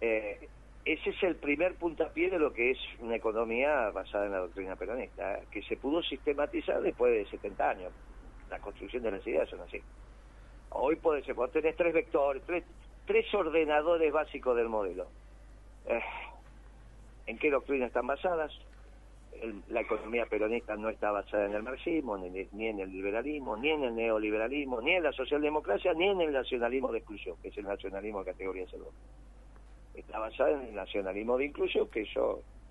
ese 0.00 1.10
es 1.10 1.22
el 1.22 1.36
primer 1.36 1.74
puntapié 1.74 2.30
de 2.30 2.38
lo 2.38 2.52
que 2.52 2.70
es 2.70 2.78
una 3.00 3.16
economía 3.16 3.90
basada 3.90 4.26
en 4.26 4.32
la 4.32 4.38
doctrina 4.38 4.76
peronista, 4.76 5.40
que 5.50 5.62
se 5.62 5.76
pudo 5.76 6.02
sistematizar 6.02 6.80
después 6.80 7.12
de 7.12 7.30
70 7.30 7.68
años. 7.68 7.92
La 8.48 8.58
construcción 8.60 9.02
de 9.02 9.10
las 9.10 9.26
ideas 9.26 9.48
son 9.48 9.60
así. 9.60 9.80
Hoy 10.70 10.96
ser, 11.24 11.34
vos 11.34 11.50
tenés 11.50 11.76
tres 11.76 11.92
vectores, 11.92 12.42
tres, 12.46 12.64
tres 13.06 13.32
ordenadores 13.34 14.12
básicos 14.12 14.56
del 14.56 14.68
modelo. 14.68 15.08
Eh, 15.86 16.00
¿En 17.30 17.38
qué 17.38 17.48
doctrina 17.48 17.86
están 17.86 18.08
basadas? 18.08 18.52
la 19.68 19.80
economía 19.80 20.26
peronista 20.26 20.76
no 20.76 20.90
está 20.90 21.12
basada 21.12 21.46
en 21.46 21.54
el 21.54 21.62
marxismo, 21.62 22.18
ni, 22.18 22.66
en 22.66 22.80
el 22.80 22.90
liberalismo, 22.90 23.56
ni 23.56 23.70
en 23.70 23.84
el 23.84 23.94
neoliberalismo, 23.94 24.82
ni 24.82 24.96
en 24.96 25.04
la 25.04 25.12
socialdemocracia, 25.12 25.94
ni 25.94 26.08
en 26.08 26.20
el 26.20 26.32
nacionalismo 26.32 26.90
de 26.90 26.98
exclusión, 26.98 27.36
que 27.40 27.48
es 27.48 27.56
el 27.56 27.64
nacionalismo 27.64 28.18
de 28.18 28.32
categoría 28.32 28.66
C2. 28.66 28.84
Está 29.94 30.18
basada 30.18 30.50
en 30.50 30.68
el 30.68 30.74
nacionalismo 30.74 31.38
de 31.38 31.46
inclusión, 31.46 31.88
que 31.88 32.02
es 32.02 32.10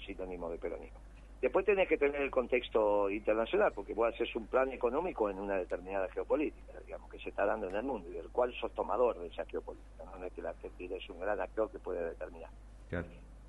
sinónimo 0.06 0.50
de 0.52 0.58
peronismo. 0.60 1.00
Después 1.41 1.65
tenés 1.65 1.88
que 1.88 1.98
tener 1.98 2.22
el 2.22 2.30
contexto 2.30 3.10
internacional, 3.10 3.72
porque 3.74 3.93
vos 3.93 4.13
haces 4.13 4.36
un 4.36 4.45
plan 4.45 4.72
económico 4.74 5.30
en 5.30 5.39
una 5.39 5.56
determinada 5.56 6.10
geopolítica, 6.10 6.74
digamos, 6.86 7.10
que 7.10 7.17
se 7.19 7.30
está 7.30 7.45
dando 7.45 7.69
en 7.69 7.76
el 7.76 7.84
mundo 7.84 8.10
y 8.10 8.13
del 8.13 8.30
cual 8.30 8.54
sos 8.60 8.74
tomador 8.74 9.17
de 9.19 9.28
esa 9.28 9.45
geopolítica. 9.45 10.04
No, 10.04 10.24
es 10.24 10.34
que 10.34 10.41
la 10.41 10.50
Argentina 10.50 10.98
es 10.98 11.10
un 11.10 11.19
gran 11.19 11.39
actor 11.39 11.72
que 11.72 11.80
puede 11.80 12.04
determinar. 12.04 12.52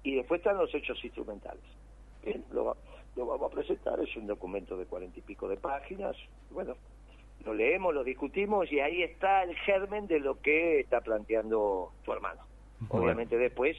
Y 0.03 0.17
después 0.17 0.41
están 0.41 0.57
los 0.57 0.75
hechos 0.75 1.03
instrumentales. 1.05 1.63
Bien, 2.25 2.45
lo, 2.53 2.77
lo 3.17 3.27
vamos 3.27 3.51
a 3.51 3.55
presentar, 3.55 4.01
es 4.01 4.15
un 4.17 4.27
documento 4.27 4.77
de 4.77 4.87
cuarenta 4.87 5.19
y 5.19 5.23
pico 5.23 5.49
de 5.49 5.57
páginas. 5.57 6.17
Bueno, 6.51 6.75
lo 7.45 7.55
leemos, 7.55 7.95
lo 7.95 8.05
discutimos 8.05 8.71
y 8.71 8.81
ahí 8.81 9.03
está 9.03 9.43
el 9.43 9.57
germen 9.57 10.07
de 10.07 10.21
lo 10.21 10.41
que 10.41 10.81
está 10.81 11.01
planteando 11.01 11.93
tu 12.05 12.13
hermano. 12.13 12.43
Obviamente 12.89 13.37
después 13.37 13.77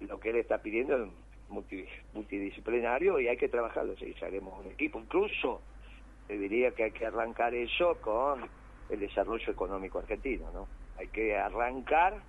lo 0.00 0.18
que 0.18 0.30
él 0.30 0.36
está 0.36 0.58
pidiendo 0.58 0.96
es 0.96 1.10
multidisciplinario 2.14 3.20
y 3.20 3.28
hay 3.28 3.36
que 3.36 3.48
trabajarlo, 3.48 3.94
si 3.96 4.14
haremos 4.24 4.58
un 4.64 4.70
equipo. 4.70 4.98
Incluso 4.98 5.60
te 6.26 6.38
diría 6.38 6.70
que 6.72 6.84
hay 6.84 6.92
que 6.92 7.06
arrancar 7.06 7.54
eso 7.54 7.98
con 8.00 8.48
el 8.88 9.00
desarrollo 9.00 9.52
económico 9.52 9.98
argentino, 9.98 10.50
¿no? 10.52 10.66
Hay 10.98 11.08
que 11.08 11.36
arrancar 11.36 12.22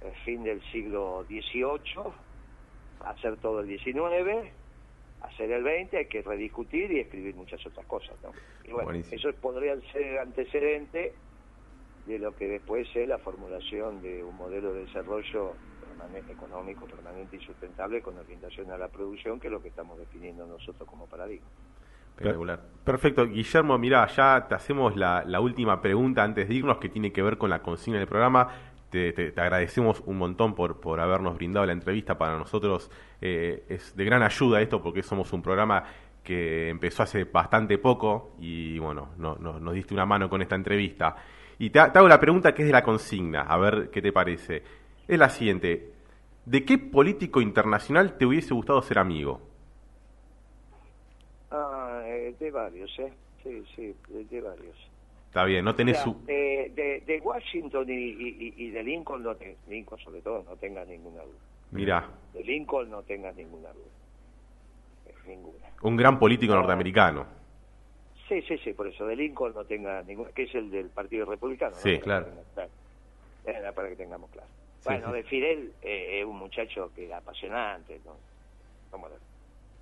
el 0.00 0.14
fin 0.24 0.42
del 0.42 0.62
siglo 0.70 1.24
XVIII, 1.28 2.12
hacer 3.00 3.36
todo 3.38 3.60
el 3.60 3.78
XIX, 3.78 4.50
hacer 5.22 5.50
el 5.50 5.62
XX, 5.62 5.94
hay 5.94 6.06
que 6.06 6.22
rediscutir 6.22 6.90
y 6.92 7.00
escribir 7.00 7.34
muchas 7.34 7.64
otras 7.66 7.86
cosas, 7.86 8.16
¿no? 8.22 8.30
Y 8.64 8.72
bueno, 8.72 8.92
eso 8.92 9.32
podría 9.40 9.74
ser 9.92 10.18
antecedente 10.18 11.14
de 12.06 12.18
lo 12.18 12.34
que 12.36 12.46
después 12.46 12.86
es 12.94 13.08
la 13.08 13.18
formulación 13.18 14.02
de 14.02 14.22
un 14.22 14.36
modelo 14.36 14.74
de 14.74 14.84
desarrollo 14.84 15.54
económico 16.28 16.86
permanente 16.86 17.36
y 17.36 17.40
sustentable 17.40 18.02
con 18.02 18.18
orientación 18.18 18.70
a 18.70 18.78
la 18.78 18.88
producción, 18.88 19.40
que 19.40 19.48
es 19.48 19.52
lo 19.52 19.62
que 19.62 19.68
estamos 19.68 19.98
definiendo 19.98 20.46
nosotros 20.46 20.88
como 20.88 21.06
paradigma. 21.06 21.46
Perfecto, 22.84 23.26
Guillermo, 23.26 23.76
mira, 23.76 24.06
ya 24.06 24.46
te 24.48 24.54
hacemos 24.54 24.94
la, 24.96 25.24
última 25.40 25.80
pregunta 25.80 26.22
antes 26.22 26.48
de 26.48 26.54
irnos 26.54 26.78
que 26.78 26.88
tiene 26.88 27.12
que 27.12 27.22
ver 27.22 27.38
con 27.38 27.50
la 27.50 27.60
consigna 27.60 27.98
del 27.98 28.06
programa. 28.06 28.48
Te, 29.12 29.32
agradecemos 29.36 30.00
un 30.06 30.18
montón 30.18 30.54
por, 30.54 30.80
por 30.80 31.00
habernos 31.00 31.36
brindado 31.36 31.66
la 31.66 31.72
entrevista. 31.72 32.16
Para 32.16 32.38
nosotros 32.38 32.90
eh, 33.20 33.64
es 33.68 33.96
de 33.96 34.04
gran 34.04 34.22
ayuda 34.22 34.60
esto 34.60 34.82
porque 34.82 35.02
somos 35.02 35.32
un 35.32 35.42
programa 35.42 35.84
que 36.22 36.68
empezó 36.68 37.02
hace 37.02 37.24
bastante 37.24 37.78
poco 37.78 38.36
y 38.38 38.78
bueno, 38.78 39.10
no, 39.18 39.36
nos 39.36 39.74
diste 39.74 39.94
una 39.94 40.06
mano 40.06 40.28
con 40.28 40.42
esta 40.42 40.54
entrevista. 40.54 41.16
Y 41.58 41.70
te, 41.70 41.80
te 41.90 41.98
hago 41.98 42.08
la 42.08 42.20
pregunta 42.20 42.54
que 42.54 42.62
es 42.62 42.68
de 42.68 42.72
la 42.72 42.82
consigna, 42.82 43.42
a 43.42 43.56
ver 43.58 43.90
qué 43.90 44.00
te 44.00 44.12
parece. 44.12 44.62
Es 45.06 45.18
la 45.18 45.28
siguiente, 45.28 45.94
¿De 46.46 46.64
qué 46.64 46.76
político 46.76 47.40
internacional 47.40 48.18
te 48.18 48.26
hubiese 48.26 48.52
gustado 48.52 48.82
ser 48.82 48.98
amigo? 48.98 49.40
Ah, 51.50 52.02
eh, 52.04 52.34
de 52.38 52.50
varios, 52.50 52.90
¿eh? 52.98 53.12
Sí, 53.42 53.62
sí, 53.74 53.94
de, 54.08 54.40
varios. 54.42 54.76
Está 55.34 55.46
bien, 55.46 55.64
no 55.64 55.74
tenés 55.74 55.98
su... 55.98 56.14
De, 56.26 57.20
Washington 57.24 57.86
y, 57.88 58.70
de 58.70 58.84
Lincoln, 58.84 59.24
no 59.24 59.34
Lincoln 59.66 59.98
sobre 59.98 60.20
todo, 60.20 60.44
no 60.44 60.54
tengas 60.54 60.86
ninguna 60.86 61.24
duda. 61.24 61.38
Mira. 61.72 62.08
De 62.32 62.44
Lincoln 62.44 62.88
no 62.88 63.02
tengas 63.02 63.34
ninguna 63.34 63.70
duda. 63.72 65.12
ninguna. 65.26 65.66
Un 65.82 65.96
gran 65.96 66.20
político 66.20 66.54
norteamericano. 66.54 67.26
Sí, 68.28 68.42
sí, 68.42 68.58
sí, 68.58 68.74
por 68.74 68.86
eso, 68.86 69.08
de 69.08 69.16
Lincoln 69.16 69.54
no 69.56 69.64
tenga 69.64 70.02
ninguna... 70.02 70.30
que 70.30 70.44
es 70.44 70.54
el 70.54 70.70
del 70.70 70.88
Partido 70.90 71.26
Republicano. 71.26 71.74
Sí, 71.74 71.98
claro. 71.98 72.28
Era 73.44 73.72
para 73.72 73.88
que 73.88 73.96
tengamos 73.96 74.30
claro. 74.30 74.46
Bueno, 74.84 75.12
de 75.12 75.24
Fidel 75.24 75.72
eh, 75.82 76.20
es 76.20 76.24
un 76.24 76.38
muchacho 76.38 76.92
que 76.94 77.06
era 77.06 77.16
apasionante, 77.16 78.00
¿no? 78.04 78.14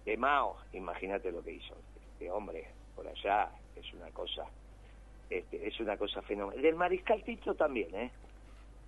de 0.06 0.16
Mao, 0.16 0.56
imagínate 0.72 1.30
lo 1.30 1.44
que 1.44 1.52
hizo. 1.52 1.76
Este 2.14 2.30
hombre 2.30 2.66
por 2.96 3.06
allá 3.06 3.50
es 3.76 3.92
una 3.92 4.10
cosa, 4.12 4.46
este, 5.38 5.66
es 5.66 5.78
una 5.80 5.96
cosa 5.96 6.22
fenomenal. 6.22 6.62
Del 6.62 6.74
Mariscal 6.74 7.22
Tito 7.22 7.54
también, 7.54 7.94
¿eh? 7.94 8.10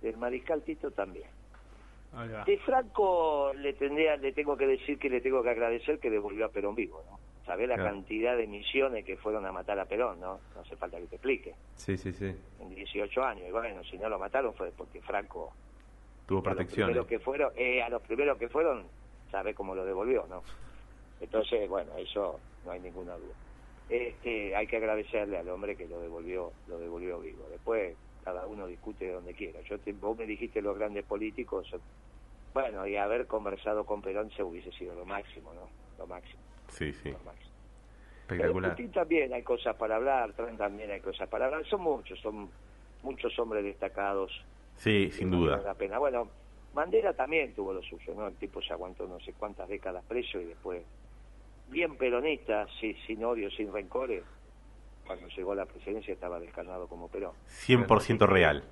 Del 0.01 0.17
Mariscal 0.17 0.61
Tito 0.63 0.91
también. 0.91 1.27
De 2.45 2.57
Franco 2.59 3.51
le 3.55 3.73
tendría, 3.73 4.15
le 4.15 4.31
tengo 4.31 4.55
que 4.55 4.65
decir 4.65 4.97
que 4.97 5.09
le 5.09 5.19
tengo 5.19 5.43
que 5.43 5.49
agradecer 5.49 5.99
que 5.99 6.09
devolvió 6.09 6.45
a 6.45 6.49
Perón 6.49 6.73
vivo, 6.73 7.03
¿no? 7.09 7.19
Sabés 7.45 7.67
la 7.67 7.75
cantidad 7.75 8.35
de 8.37 8.47
misiones 8.47 9.05
que 9.05 9.17
fueron 9.17 9.45
a 9.45 9.51
matar 9.51 9.77
a 9.79 9.85
Perón, 9.85 10.19
¿no? 10.19 10.39
No 10.55 10.61
hace 10.61 10.75
falta 10.77 10.97
que 10.97 11.07
te 11.07 11.15
explique. 11.17 11.53
Sí, 11.75 11.97
sí, 11.97 12.13
sí. 12.13 12.33
En 12.59 12.73
18 12.73 13.23
años. 13.23 13.47
Y 13.47 13.51
bueno, 13.51 13.83
si 13.83 13.97
no 13.97 14.09
lo 14.09 14.17
mataron 14.17 14.53
fue 14.53 14.71
porque 14.71 15.01
Franco 15.01 15.53
Tuvo 16.25 16.41
protección. 16.41 16.89
A 16.89 16.93
los 16.93 17.05
primeros 17.05 17.07
que 17.07 17.19
fueron, 17.19 17.51
eh, 17.55 17.83
a 17.83 17.89
los 17.89 18.01
primeros 18.01 18.37
que 18.37 18.49
fueron, 18.49 18.85
sabe 19.29 19.53
cómo 19.53 19.75
lo 19.75 19.85
devolvió, 19.85 20.25
¿no? 20.27 20.41
Entonces, 21.21 21.69
bueno, 21.69 21.91
eso 21.97 22.39
no 22.65 22.71
hay 22.71 22.79
ninguna 22.79 23.15
duda. 23.15 23.35
Este, 23.89 24.55
hay 24.55 24.67
que 24.67 24.77
agradecerle 24.77 25.37
al 25.37 25.49
hombre 25.49 25.75
que 25.75 25.87
lo 25.87 25.99
devolvió, 26.01 26.51
lo 26.67 26.79
devolvió 26.79 27.19
vivo. 27.19 27.47
Después 27.49 27.95
cada 28.23 28.47
uno 28.47 28.65
discute 28.65 29.11
donde 29.11 29.33
quiera. 29.33 29.61
Yo 29.61 29.79
te, 29.79 29.93
vos 29.93 30.17
me 30.17 30.25
dijiste 30.25 30.61
los 30.61 30.77
grandes 30.77 31.05
políticos, 31.05 31.69
bueno, 32.53 32.87
y 32.87 32.95
haber 32.95 33.27
conversado 33.27 33.85
con 33.85 34.01
Perón 34.01 34.31
se 34.31 34.41
hubiese 34.41 34.71
sido 34.71 34.95
lo 34.95 35.05
máximo, 35.05 35.53
¿no? 35.53 35.69
Lo 35.99 36.07
máximo. 36.07 36.41
Sí, 36.69 36.91
sí. 36.93 37.11
Lo 37.11 37.19
máximo. 37.19 37.51
Espectacular. 38.21 38.75
también 38.91 39.33
hay 39.33 39.43
cosas 39.43 39.75
para 39.75 39.97
hablar, 39.97 40.33
también 40.33 40.89
hay 40.89 41.01
cosas 41.01 41.29
para 41.29 41.45
hablar. 41.45 41.63
Son 41.67 41.81
muchos, 41.81 42.19
son 42.21 42.49
muchos 43.03 43.37
hombres 43.37 43.63
destacados 43.63 44.31
Sí, 44.77 45.09
sin 45.11 45.31
duda. 45.31 45.61
La 45.63 45.73
pena. 45.73 45.99
Bueno, 45.99 46.29
Mandela 46.73 47.13
también 47.13 47.53
tuvo 47.53 47.73
lo 47.73 47.81
suyo, 47.81 48.13
¿no? 48.15 48.27
El 48.27 48.35
tipo 48.35 48.61
se 48.61 48.73
aguantó 48.73 49.07
no 49.07 49.19
sé 49.19 49.33
cuántas 49.33 49.67
décadas 49.69 50.03
preso 50.05 50.39
y 50.39 50.45
después, 50.45 50.83
bien 51.69 51.97
peronista, 51.97 52.67
sí, 52.79 52.95
sin 53.05 53.23
odio, 53.23 53.49
sin 53.51 53.71
rencores, 53.71 54.23
cuando 55.05 55.27
llegó 55.27 55.51
a 55.53 55.55
la 55.55 55.65
presidencia 55.65 56.13
estaba 56.13 56.39
descarnado 56.39 56.87
como 56.87 57.07
Perón. 57.09 57.33
100% 57.47 58.27
real. 58.27 58.63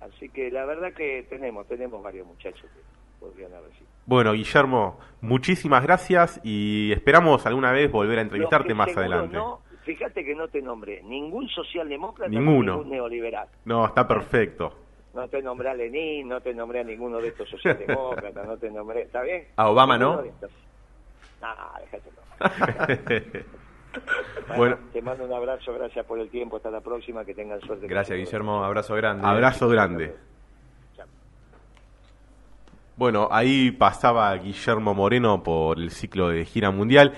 Así 0.00 0.28
que 0.28 0.50
la 0.50 0.64
verdad 0.64 0.92
que 0.92 1.26
tenemos, 1.28 1.66
tenemos 1.66 2.02
varios 2.02 2.26
muchachos 2.26 2.62
que 2.62 2.80
podrían 3.18 3.52
haber 3.52 3.72
sido. 3.72 3.88
Bueno, 4.06 4.32
Guillermo, 4.32 4.98
muchísimas 5.20 5.82
gracias 5.82 6.40
y 6.44 6.92
esperamos 6.92 7.44
alguna 7.46 7.72
vez 7.72 7.90
volver 7.90 8.18
a 8.18 8.22
entrevistarte 8.22 8.74
más 8.74 8.96
adelante. 8.96 9.36
No, 9.36 9.60
fíjate 9.84 10.24
que 10.24 10.34
no 10.34 10.48
te 10.48 10.62
nombré 10.62 11.02
ningún 11.02 11.48
socialdemócrata 11.48 12.30
Ninguno. 12.30 12.76
ningún 12.76 12.90
neoliberal. 12.90 13.48
No, 13.64 13.86
está 13.86 14.06
perfecto. 14.06 14.72
No 15.14 15.26
te 15.28 15.42
nombré 15.42 15.70
a 15.70 15.74
Lenin, 15.74 16.28
no 16.28 16.40
te 16.40 16.54
nombré 16.54 16.80
a 16.80 16.84
ninguno 16.84 17.18
de 17.18 17.28
estos 17.28 17.48
socialdemócratas, 17.50 18.46
no 18.46 18.56
te 18.56 18.70
nombré, 18.70 19.02
¿está 19.02 19.22
bien? 19.22 19.48
¿A 19.56 19.68
Obama 19.68 19.98
no? 19.98 20.22
Ah, 21.42 21.78
déjate 21.80 22.10
bueno, 24.56 24.78
te 24.92 25.02
mando 25.02 25.24
un 25.24 25.32
abrazo, 25.32 25.72
gracias 25.74 26.04
por 26.06 26.20
el 26.20 26.28
tiempo, 26.30 26.56
hasta 26.56 26.70
la 26.70 26.80
próxima, 26.80 27.24
que 27.24 27.34
tengan 27.34 27.60
suerte. 27.60 27.86
Gracias, 27.86 28.16
Guillermo, 28.16 28.62
abrazo 28.62 28.94
grande. 28.94 29.26
Abrazo 29.26 29.68
grande. 29.68 30.14
Bueno, 32.96 33.28
ahí 33.30 33.70
pasaba 33.70 34.34
Guillermo 34.34 34.92
Moreno 34.92 35.42
por 35.42 35.78
el 35.78 35.90
ciclo 35.90 36.30
de 36.30 36.44
gira 36.44 36.72
mundial. 36.72 37.12